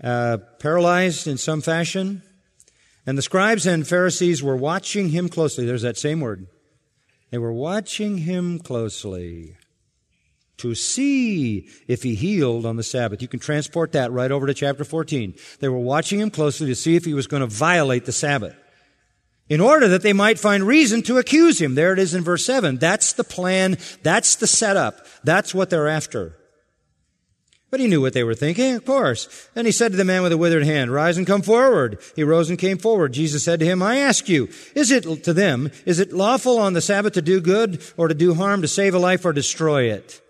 [0.04, 2.24] uh, paralyzed in some fashion.
[3.06, 5.66] And the scribes and Pharisees were watching him closely.
[5.66, 6.48] There's that same word.
[7.30, 9.58] They were watching him closely
[10.58, 13.22] to see if he healed on the Sabbath.
[13.22, 15.36] You can transport that right over to chapter 14.
[15.60, 18.56] They were watching him closely to see if he was going to violate the Sabbath
[19.50, 21.76] in order that they might find reason to accuse him.
[21.76, 22.78] There it is in verse 7.
[22.78, 23.78] That's the plan.
[24.04, 25.06] That's the setup.
[25.24, 26.38] That's what they're after.
[27.70, 29.50] But he knew what they were thinking, of course.
[29.54, 32.00] Then he said to the man with the withered hand, Rise and come forward.
[32.16, 33.12] He rose and came forward.
[33.12, 36.74] Jesus said to him, I ask you, is it to them, is it lawful on
[36.74, 39.92] the Sabbath to do good or to do harm, to save a life or destroy
[39.92, 40.22] it?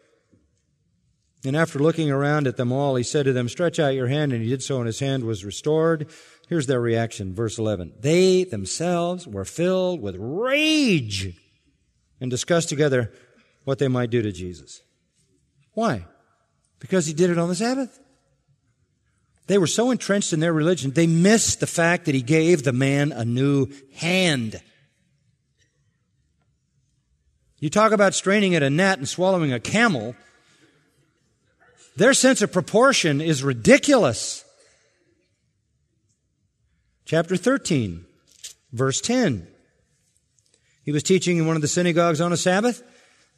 [1.45, 4.33] And after looking around at them all, he said to them, Stretch out your hand.
[4.33, 6.09] And he did so, and his hand was restored.
[6.47, 7.93] Here's their reaction, verse 11.
[7.99, 11.35] They themselves were filled with rage
[12.21, 13.11] and discussed together
[13.65, 14.81] what they might do to Jesus.
[15.73, 16.05] Why?
[16.79, 17.99] Because he did it on the Sabbath.
[19.47, 22.73] They were so entrenched in their religion, they missed the fact that he gave the
[22.73, 24.61] man a new hand.
[27.59, 30.15] You talk about straining at a gnat and swallowing a camel.
[31.95, 34.45] Their sense of proportion is ridiculous.
[37.07, 38.05] Chapter 13,
[38.73, 39.47] verse 10.
[40.83, 42.83] He was teaching in one of the synagogues on a Sabbath.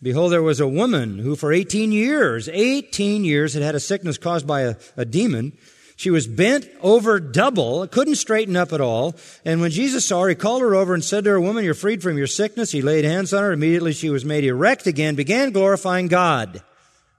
[0.02, 4.18] Behold, there was a woman who for 18 years, 18 years had had a sickness
[4.18, 5.56] caused by a, a demon.
[5.96, 9.16] She was bent over double, couldn't straighten up at all.
[9.46, 11.76] And when Jesus saw her, he called her over and said to her, Woman, you're
[11.76, 12.72] freed from your sickness.
[12.72, 13.52] He laid hands on her.
[13.52, 16.64] Immediately she was made erect again, began glorifying God.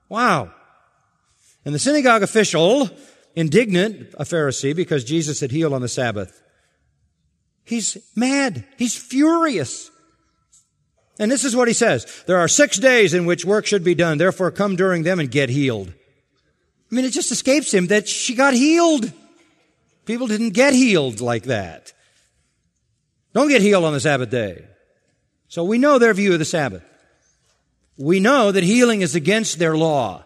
[0.09, 0.51] Wow.
[1.63, 2.89] And the synagogue official,
[3.35, 6.41] indignant, a Pharisee, because Jesus had healed on the Sabbath,
[7.63, 8.65] He's mad.
[8.77, 9.91] He's furious.
[11.19, 12.23] And this is what he says.
[12.25, 14.17] There are six days in which work should be done.
[14.17, 15.93] Therefore come during them and get healed.
[16.91, 19.11] I mean, it just escapes him that she got healed.
[20.05, 21.93] People didn't get healed like that.
[23.33, 24.65] Don't get healed on the Sabbath day.
[25.47, 26.83] So we know their view of the Sabbath.
[27.97, 30.25] We know that healing is against their law.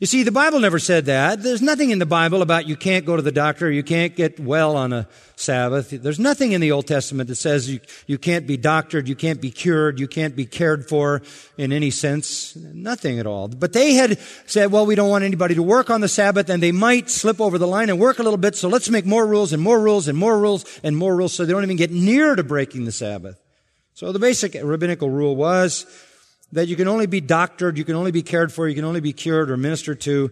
[0.00, 1.42] You see, the Bible never said that.
[1.42, 4.38] There's nothing in the Bible about you can't go to the doctor, you can't get
[4.38, 5.90] well on a Sabbath.
[5.90, 9.40] There's nothing in the Old Testament that says you, you can't be doctored, you can't
[9.40, 11.20] be cured, you can't be cared for
[11.56, 12.54] in any sense.
[12.54, 13.48] Nothing at all.
[13.48, 16.62] But they had said, well, we don't want anybody to work on the Sabbath and
[16.62, 19.26] they might slip over the line and work a little bit, so let's make more
[19.26, 21.90] rules and more rules and more rules and more rules so they don't even get
[21.90, 23.40] near to breaking the Sabbath.
[23.94, 25.86] So the basic rabbinical rule was,
[26.52, 29.00] that you can only be doctored, you can only be cared for, you can only
[29.00, 30.30] be cured or ministered to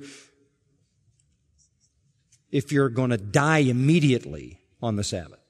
[2.51, 5.41] if you're going to die immediately on the Sabbath.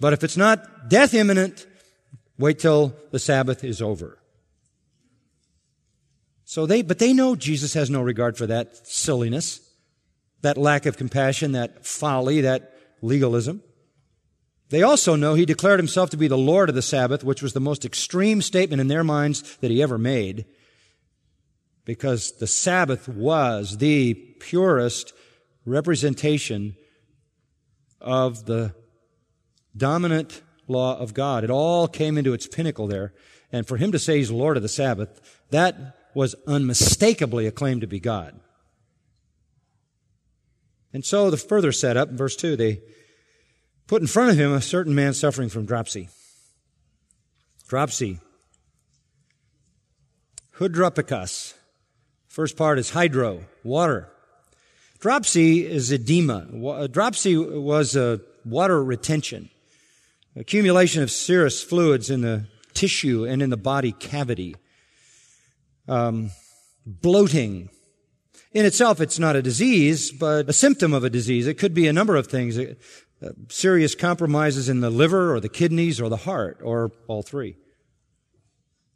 [0.00, 1.66] But if it's not death imminent,
[2.38, 4.18] wait till the Sabbath is over.
[6.44, 9.60] So they, but they know Jesus has no regard for that silliness,
[10.42, 13.62] that lack of compassion, that folly, that legalism.
[14.70, 17.52] They also know he declared himself to be the Lord of the Sabbath, which was
[17.52, 20.46] the most extreme statement in their minds that he ever made,
[21.84, 25.12] because the Sabbath was the purest
[25.66, 26.76] representation
[28.00, 28.74] of the
[29.76, 31.42] dominant law of God.
[31.42, 33.12] It all came into its pinnacle there.
[33.52, 37.80] And for him to say he's Lord of the Sabbath, that was unmistakably a claim
[37.80, 38.38] to be God.
[40.92, 42.80] And so the further setup, verse 2, they
[43.90, 46.08] put in front of him a certain man suffering from dropsy.
[47.66, 48.20] Dropsy.
[50.58, 51.54] Hydropicus.
[52.28, 54.08] First part is hydro, water.
[55.00, 56.86] Dropsy is edema.
[56.86, 59.50] Dropsy was a water retention,
[60.36, 64.54] accumulation of serous fluids in the tissue and in the body cavity.
[65.88, 66.30] Um,
[66.86, 67.70] bloating.
[68.52, 71.48] In itself, it's not a disease, but a symptom of a disease.
[71.48, 72.56] It could be a number of things.
[73.48, 77.56] Serious compromises in the liver or the kidneys or the heart or all three.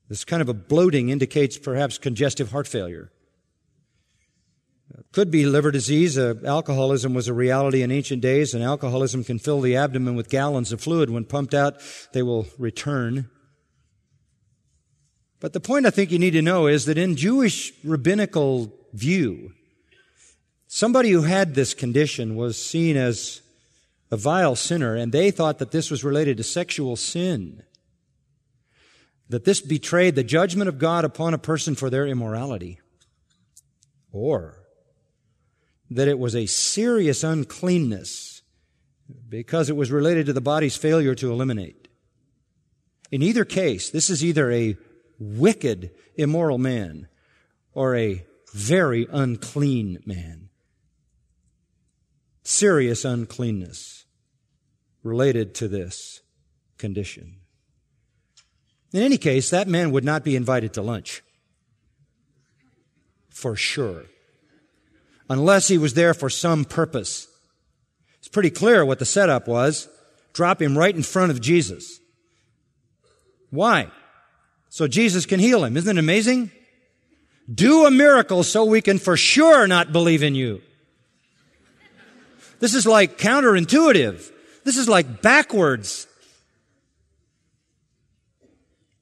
[0.08, 3.10] This kind of a bloating indicates perhaps congestive heart failure.
[5.12, 6.18] Could be liver disease.
[6.18, 10.28] Uh, alcoholism was a reality in ancient days, and alcoholism can fill the abdomen with
[10.28, 11.10] gallons of fluid.
[11.10, 11.80] When pumped out,
[12.12, 13.30] they will return.
[15.40, 19.52] But the point I think you need to know is that in Jewish rabbinical view,
[20.66, 23.40] somebody who had this condition was seen as
[24.14, 27.64] a vile sinner, and they thought that this was related to sexual sin.
[29.28, 32.80] That this betrayed the judgment of God upon a person for their immorality.
[34.12, 34.60] Or
[35.90, 38.42] that it was a serious uncleanness
[39.28, 41.88] because it was related to the body's failure to eliminate.
[43.10, 44.76] In either case, this is either a
[45.18, 47.08] wicked, immoral man
[47.72, 50.50] or a very unclean man.
[52.44, 54.03] Serious uncleanness
[55.04, 56.20] related to this
[56.76, 57.36] condition.
[58.92, 61.22] In any case, that man would not be invited to lunch.
[63.28, 64.06] For sure
[65.28, 67.28] unless he was there for some purpose.
[68.18, 69.88] It's pretty clear what the setup was.
[70.32, 72.00] Drop him right in front of Jesus.
[73.50, 73.90] Why?
[74.68, 75.76] So Jesus can heal him.
[75.76, 76.50] Isn't it amazing?
[77.52, 80.62] Do a miracle so we can for sure not believe in you.
[82.58, 84.30] This is like counterintuitive.
[84.64, 86.06] This is like backwards.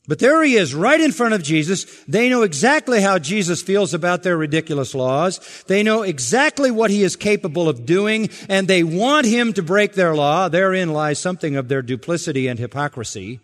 [0.09, 1.85] But there he is, right in front of Jesus.
[2.09, 5.65] They know exactly how Jesus feels about their ridiculous laws.
[5.69, 9.93] They know exactly what he is capable of doing, and they want him to break
[9.93, 10.49] their law.
[10.49, 13.39] Therein lies something of their duplicity and hypocrisy.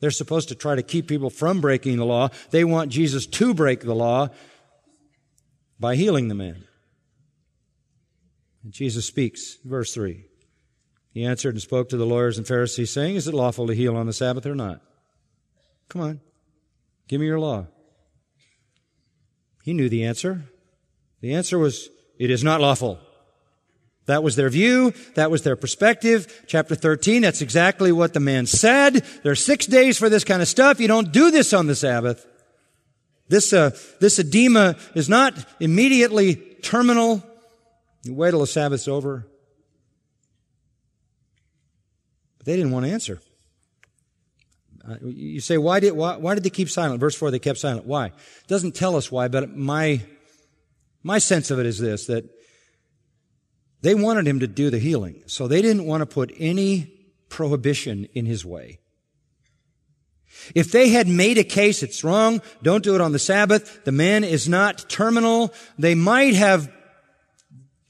[0.00, 2.30] They're supposed to try to keep people from breaking the law.
[2.50, 4.30] They want Jesus to break the law
[5.78, 6.64] by healing the man.
[8.64, 10.24] And Jesus speaks, verse 3.
[11.12, 13.96] He answered and spoke to the lawyers and Pharisees, saying, Is it lawful to heal
[13.96, 14.80] on the Sabbath or not?
[15.88, 16.20] Come on.
[17.08, 17.66] Give me your law.
[19.64, 20.44] He knew the answer.
[21.20, 22.98] The answer was, it is not lawful.
[24.06, 24.92] That was their view.
[25.14, 26.44] That was their perspective.
[26.46, 29.04] Chapter 13, that's exactly what the man said.
[29.22, 30.80] There are six days for this kind of stuff.
[30.80, 32.26] You don't do this on the Sabbath.
[33.28, 37.22] This, uh, this edema is not immediately terminal.
[38.02, 39.26] You wait till the Sabbath's over.
[42.40, 43.20] But they didn't want to answer.
[44.88, 47.00] Uh, you say, why did, why, why did they keep silent?
[47.00, 47.84] Verse 4, they kept silent.
[47.84, 48.06] Why?
[48.06, 50.00] It doesn't tell us why, but my,
[51.02, 52.24] my sense of it is this, that
[53.82, 55.22] they wanted him to do the healing.
[55.26, 56.90] So they didn't want to put any
[57.28, 58.80] prohibition in his way.
[60.54, 63.92] If they had made a case, it's wrong, don't do it on the Sabbath, the
[63.92, 66.72] man is not terminal, they might have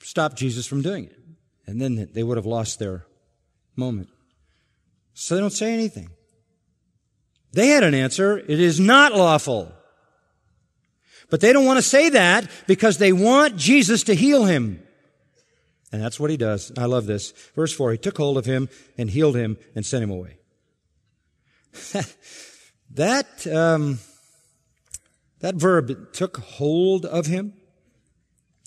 [0.01, 1.17] stopped Jesus from doing it.
[1.67, 3.07] And then they would have lost their
[3.77, 4.09] moment.
[5.21, 6.09] So they don't say anything.
[7.53, 8.39] They had an answer.
[8.39, 9.71] It is not lawful.
[11.29, 14.83] But they don't want to say that because they want Jesus to heal him.
[15.93, 16.73] And that's what he does.
[16.79, 17.33] I love this.
[17.55, 20.39] Verse 4, he took hold of him and healed him and sent him away.
[22.93, 23.99] that, um,
[25.41, 27.53] that verb took hold of him,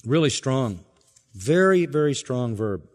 [0.05, 0.85] really strong.
[1.33, 2.87] Very, very strong verb.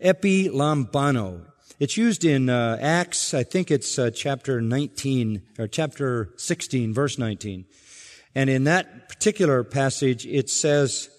[0.00, 1.46] Epilambano.
[1.84, 7.18] It's used in uh, Acts, I think it's uh, chapter 19, or chapter 16, verse
[7.18, 7.66] 19.
[8.34, 11.10] And in that particular passage, it says,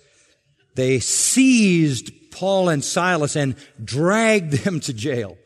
[0.73, 5.37] they seized Paul and Silas and dragged them to jail.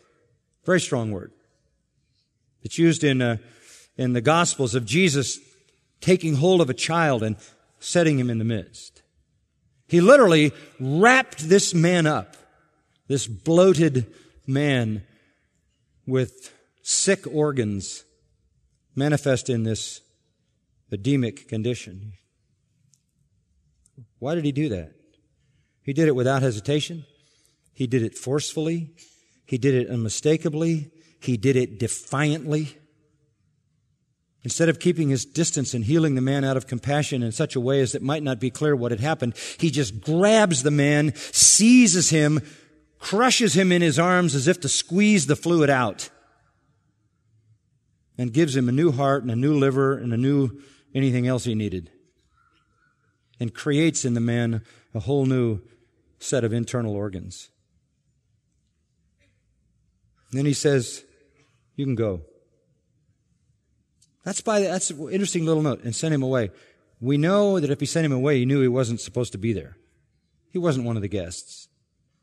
[0.64, 1.34] Very strong word.
[2.64, 3.40] It's used in, uh,
[3.98, 5.38] in the Gospels of Jesus
[6.00, 7.36] taking hold of a child and
[7.82, 9.02] setting him in the midst.
[9.86, 12.38] He literally wrapped this man up,
[13.10, 14.16] this bloated
[14.48, 15.04] man
[16.10, 18.04] with sick organs
[18.96, 20.02] manifest in this
[20.92, 22.14] edemic condition.
[24.20, 24.94] Why did he do that?
[25.84, 27.06] He did it without hesitation.
[27.74, 28.92] He did it forcefully.
[29.46, 30.92] He did it unmistakably.
[31.22, 32.78] He did it defiantly.
[34.44, 37.60] Instead of keeping his distance and healing the man out of compassion in such a
[37.60, 41.14] way as it might not be clear what had happened, he just grabs the man,
[41.16, 42.42] seizes him,
[43.00, 46.10] crushes him in his arms as if to squeeze the fluid out,
[48.18, 50.62] and gives him a new heart and a new liver and a new
[50.94, 51.90] anything else he needed.
[53.40, 55.62] And creates in the man a whole new
[56.20, 57.50] set of internal organs.
[60.34, 61.06] then he says,
[61.78, 62.22] You can go.
[64.26, 66.52] That's by that's an interesting little note, and sent him away.
[67.00, 69.54] We know that if he sent him away, he knew he wasn't supposed to be
[69.54, 69.78] there.
[70.52, 71.69] He wasn't one of the guests.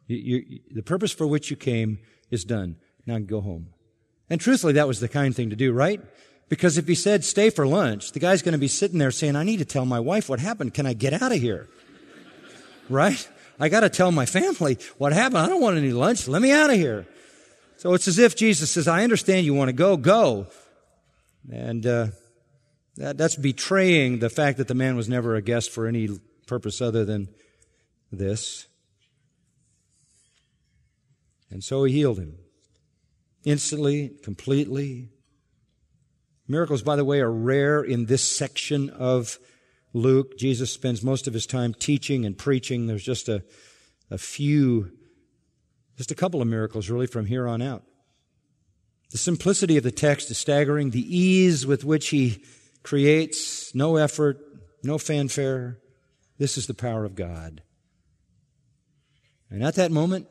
[0.06, 1.98] You, you, the purpose for which you came
[2.30, 2.76] is done.
[3.06, 3.68] Now go home.
[4.28, 6.00] And truthfully, that was the kind thing to do, right?
[6.48, 9.36] Because if he said stay for lunch, the guy's going to be sitting there saying,
[9.36, 10.74] I need to tell my wife what happened.
[10.74, 11.68] Can I get out of here?
[12.88, 13.28] right?
[13.58, 15.38] I got to tell my family what happened.
[15.38, 16.28] I don't want any lunch.
[16.28, 17.06] Let me out of here.
[17.78, 20.46] So it's as if Jesus says, I understand you want to go, go.
[21.50, 22.08] And uh,
[22.96, 26.08] that, that's betraying the fact that the man was never a guest for any
[26.46, 27.28] purpose other than
[28.10, 28.66] this.
[31.50, 32.38] And so he healed him.
[33.44, 35.10] Instantly, completely.
[36.48, 39.38] Miracles, by the way, are rare in this section of
[39.92, 40.36] Luke.
[40.38, 42.86] Jesus spends most of his time teaching and preaching.
[42.86, 43.44] There's just a,
[44.10, 44.90] a few,
[45.96, 47.84] just a couple of miracles really from here on out.
[49.10, 50.90] The simplicity of the text is staggering.
[50.90, 52.42] The ease with which he
[52.82, 54.38] creates, no effort,
[54.82, 55.78] no fanfare.
[56.38, 57.62] This is the power of God.
[59.50, 60.26] And at that moment,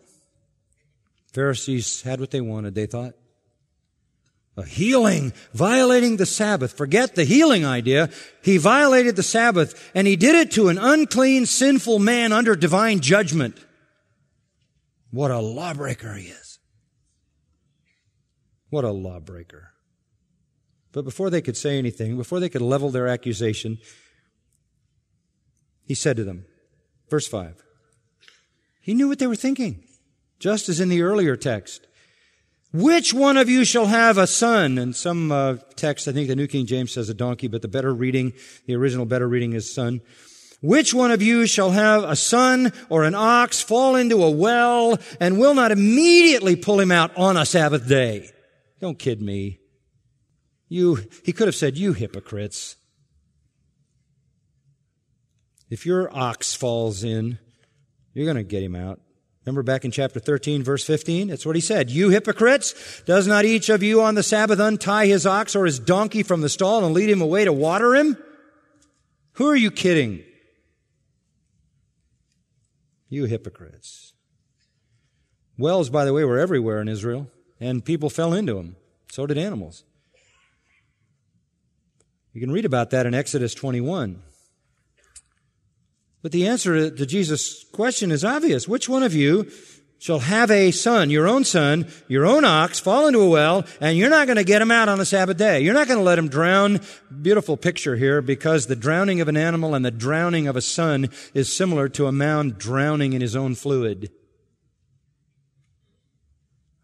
[1.36, 3.14] Pharisees had what they wanted, they thought.
[4.56, 6.72] A healing, violating the Sabbath.
[6.78, 8.10] Forget the healing idea.
[8.42, 13.02] He violated the Sabbath and he did it to an unclean, sinful man under divine
[13.02, 13.58] judgment.
[15.12, 16.60] What a lawbreaker he is.
[18.70, 19.74] What a lawbreaker.
[20.94, 23.80] But before they could say anything, before they could level their accusation,
[25.84, 26.46] he said to them,
[27.10, 27.62] verse 5,
[28.80, 29.84] he knew what they were thinking,
[30.40, 31.88] just as in the earlier text.
[32.74, 34.78] Which one of you shall have a son?
[34.78, 37.70] And some uh, text, I think the New King James says a donkey, but the
[37.70, 38.34] better reading,
[38.66, 40.02] the original better reading is son.
[40.62, 44.98] Which one of you shall have a son or an ox fall into a well
[45.20, 48.30] and will not immediately pull him out on a Sabbath day?
[48.82, 49.60] Don't kid me.
[50.68, 52.76] You, he could have said, you hypocrites.
[55.70, 57.40] If your ox falls in,
[58.14, 59.00] you're going to get him out.
[59.46, 61.28] Remember back in chapter 13, verse 15?
[61.28, 61.92] That's what he said.
[61.92, 65.78] You hypocrites, does not each of you on the Sabbath untie his ox or his
[65.78, 68.18] donkey from the stall and lead him away to water him?
[69.34, 70.24] Who are you kidding?
[73.08, 74.14] You hypocrites.
[75.58, 77.30] Wells, by the way, were everywhere in Israel
[77.60, 78.78] and people fell into them.
[79.12, 79.84] So did animals.
[82.34, 84.22] You can read about that in Exodus 21.
[86.26, 88.68] But the answer to Jesus' question is obvious.
[88.68, 89.48] Which one of you
[90.00, 93.96] shall have a son, your own son, your own ox, fall into a well, and
[93.96, 95.62] you're not going to get him out on the Sabbath day.
[95.62, 96.82] You're not going to let him drown.
[97.22, 101.12] Beautiful picture here because the drowning of an animal and the drowning of a son
[101.36, 104.10] is similar to a man drowning in his own fluid.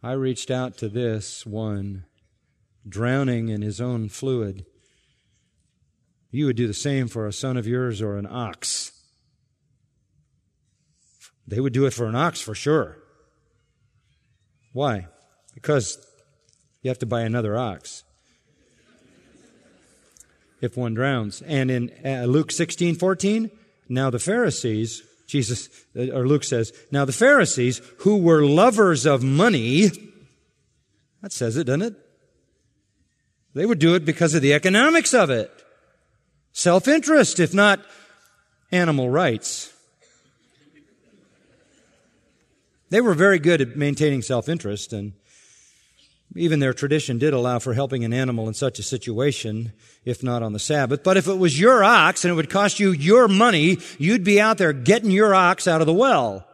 [0.03, 2.05] I reached out to this one,
[2.87, 4.67] drowning in his own fluid.
[6.29, 8.90] You would do the same for a son of yours or an ox.
[11.47, 12.97] They would do it for an ox for sure.
[14.73, 15.07] Why?
[15.53, 15.97] Because
[16.81, 18.03] you have to buy another ox
[20.61, 21.41] if one drowns.
[21.41, 23.51] And in uh, Luke 16 14,
[23.89, 29.23] now the Pharisees Jesus, uh, or Luke says, now the Pharisees, who were lovers of
[29.23, 29.89] money,
[31.21, 31.95] that says it, doesn't it?
[33.53, 35.49] They would do it because of the economics of it.
[36.51, 37.79] Self-interest, if not
[38.73, 39.71] animal rights.
[42.91, 45.13] They were very good at maintaining self-interest and
[46.35, 49.73] even their tradition did allow for helping an animal in such a situation,
[50.05, 51.03] if not on the Sabbath.
[51.03, 54.39] But if it was your ox and it would cost you your money, you'd be
[54.39, 56.45] out there getting your ox out of the well.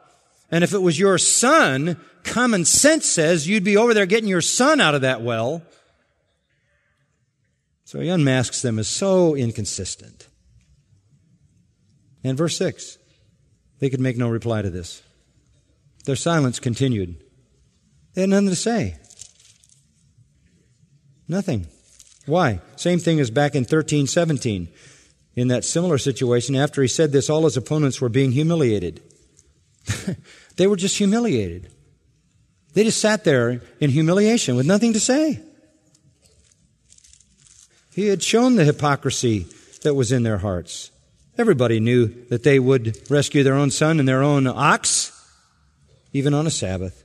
[0.50, 4.42] And if it was your son, common sense says you'd be over there getting your
[4.42, 5.64] son out of that well.
[7.86, 10.28] So he unmasks them as so inconsistent.
[12.24, 12.98] And verse 6,
[13.80, 15.02] they could make no reply to this.
[16.08, 17.22] Their silence continued.
[18.14, 18.96] They had nothing to say.
[21.28, 21.68] Nothing.
[22.26, 22.62] Why?
[22.78, 24.70] Same thing as back in 1317.
[25.36, 29.02] In that similar situation, after he said this, all his opponents were being humiliated.
[30.56, 31.74] they were just humiliated.
[32.74, 35.42] They just sat there in humiliation with nothing to say.
[37.94, 39.46] He had shown the hypocrisy
[39.84, 40.90] that was in their hearts.
[41.38, 45.12] Everybody knew that they would rescue their own son and their own ox,
[46.18, 47.04] even on a Sabbath.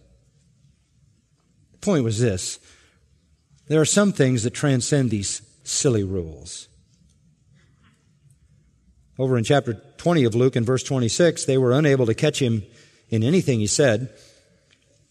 [1.72, 2.58] The point was this
[3.68, 6.68] there are some things that transcend these silly rules.
[9.18, 12.62] Over in chapter 20 of Luke, in verse 26, they were unable to catch him
[13.10, 14.10] in anything he said.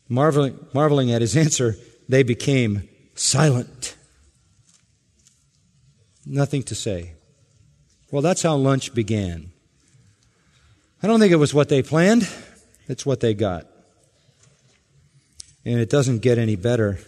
[0.09, 1.75] Marveling, marveling at his answer,
[2.09, 3.95] they became silent.
[6.25, 7.13] Nothing to say.
[8.11, 9.51] Well, that's how lunch began.
[11.01, 12.27] I don't think it was what they planned,
[12.87, 13.70] it's what they got.
[15.63, 16.99] And it doesn't get any better.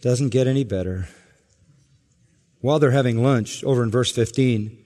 [0.00, 1.08] Doesn't get any better.
[2.60, 4.76] While they're having lunch, over in verse 15,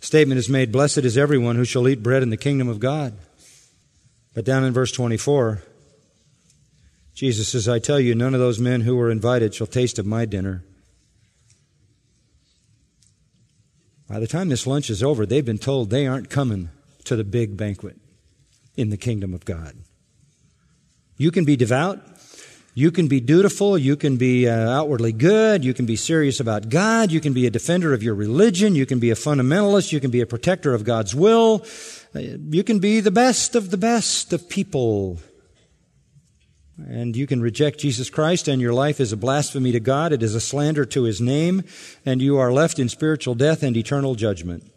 [0.00, 3.14] statement is made, Blessed is everyone who shall eat bread in the kingdom of God.
[4.34, 5.62] But down in verse 24,
[7.14, 10.06] Jesus says, I tell you, none of those men who were invited shall taste of
[10.06, 10.64] my dinner.
[14.08, 16.70] By the time this lunch is over, they've been told they aren't coming
[17.04, 17.96] to the big banquet
[18.76, 19.76] in the kingdom of God.
[21.16, 22.00] You can be devout.
[22.76, 23.78] You can be dutiful.
[23.78, 25.64] You can be uh, outwardly good.
[25.64, 27.12] You can be serious about God.
[27.12, 28.74] You can be a defender of your religion.
[28.74, 29.92] You can be a fundamentalist.
[29.92, 31.64] You can be a protector of God's will.
[32.14, 32.18] Uh,
[32.50, 35.20] you can be the best of the best of people.
[36.76, 40.12] And you can reject Jesus Christ, and your life is a blasphemy to God.
[40.12, 41.62] It is a slander to His name,
[42.04, 44.68] and you are left in spiritual death and eternal judgment.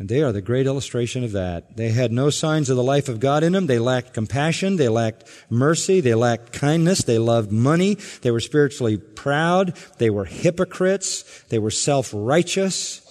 [0.00, 1.76] And they are the great illustration of that.
[1.76, 3.66] They had no signs of the life of God in them.
[3.66, 4.76] They lacked compassion.
[4.76, 6.00] They lacked mercy.
[6.00, 7.04] They lacked kindness.
[7.04, 7.98] They loved money.
[8.22, 9.76] They were spiritually proud.
[9.98, 11.42] They were hypocrites.
[11.50, 13.02] They were self-righteous.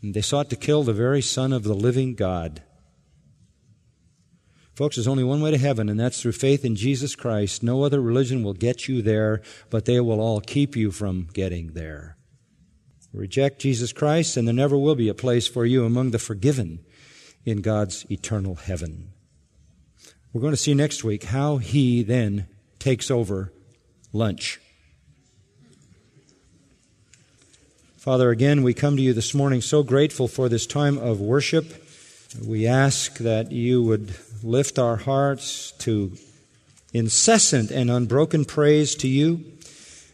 [0.00, 2.62] And they sought to kill the very Son of the living God.
[4.76, 7.64] Folks, there's only one way to heaven, and that's through faith in Jesus Christ.
[7.64, 11.72] No other religion will get you there, but they will all keep you from getting
[11.72, 12.16] there.
[13.12, 16.80] Reject Jesus Christ, and there never will be a place for you among the forgiven
[17.44, 19.12] in God's eternal heaven.
[20.32, 22.46] We're going to see next week how He then
[22.78, 23.52] takes over
[24.12, 24.60] lunch.
[27.96, 31.86] Father, again, we come to you this morning so grateful for this time of worship.
[32.42, 36.16] We ask that you would lift our hearts to
[36.94, 39.44] incessant and unbroken praise to you,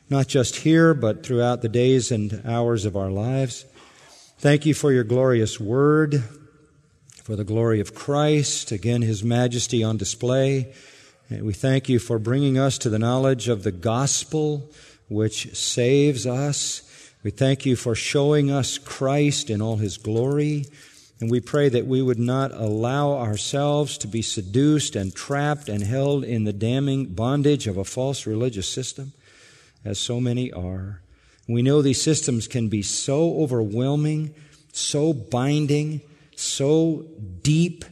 [0.08, 3.64] not just here, but throughout the days and hours of our lives.
[4.38, 6.22] Thank you for your glorious word,
[7.22, 10.72] for the glory of Christ, again, his majesty on display.
[11.28, 14.70] And we thank you for bringing us to the knowledge of the gospel
[15.08, 16.82] which saves us.
[17.22, 20.66] We thank you for showing us Christ in all his glory.
[21.20, 25.82] And we pray that we would not allow ourselves to be seduced and trapped and
[25.82, 29.12] held in the damning bondage of a false religious system,
[29.86, 31.00] as so many are.
[31.48, 34.34] We know these systems can be so overwhelming,
[34.72, 36.00] so binding,
[36.34, 37.06] so
[37.42, 37.84] deep,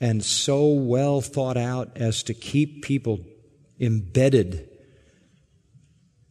[0.00, 3.20] and so well thought out as to keep people
[3.78, 4.68] embedded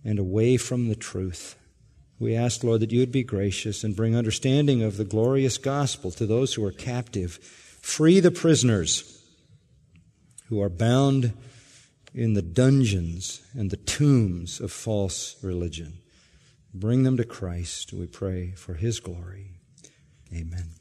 [0.03, 1.55] and away from the truth.
[2.19, 6.11] We ask, Lord, that you would be gracious and bring understanding of the glorious gospel
[6.11, 7.39] to those who are captive.
[7.81, 9.23] Free the prisoners
[10.47, 11.33] who are bound
[12.13, 15.93] in the dungeons and the tombs of false religion.
[16.73, 19.51] Bring them to Christ, we pray, for his glory.
[20.33, 20.71] Amen.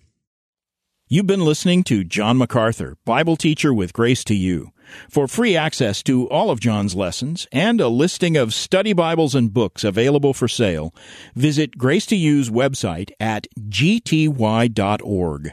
[1.08, 4.70] You've been listening to John MacArthur, Bible teacher with Grace to You.
[5.10, 9.52] For free access to all of John's lessons and a listing of study Bibles and
[9.52, 10.94] books available for sale,
[11.34, 15.52] visit Grace to You's website at gty.org.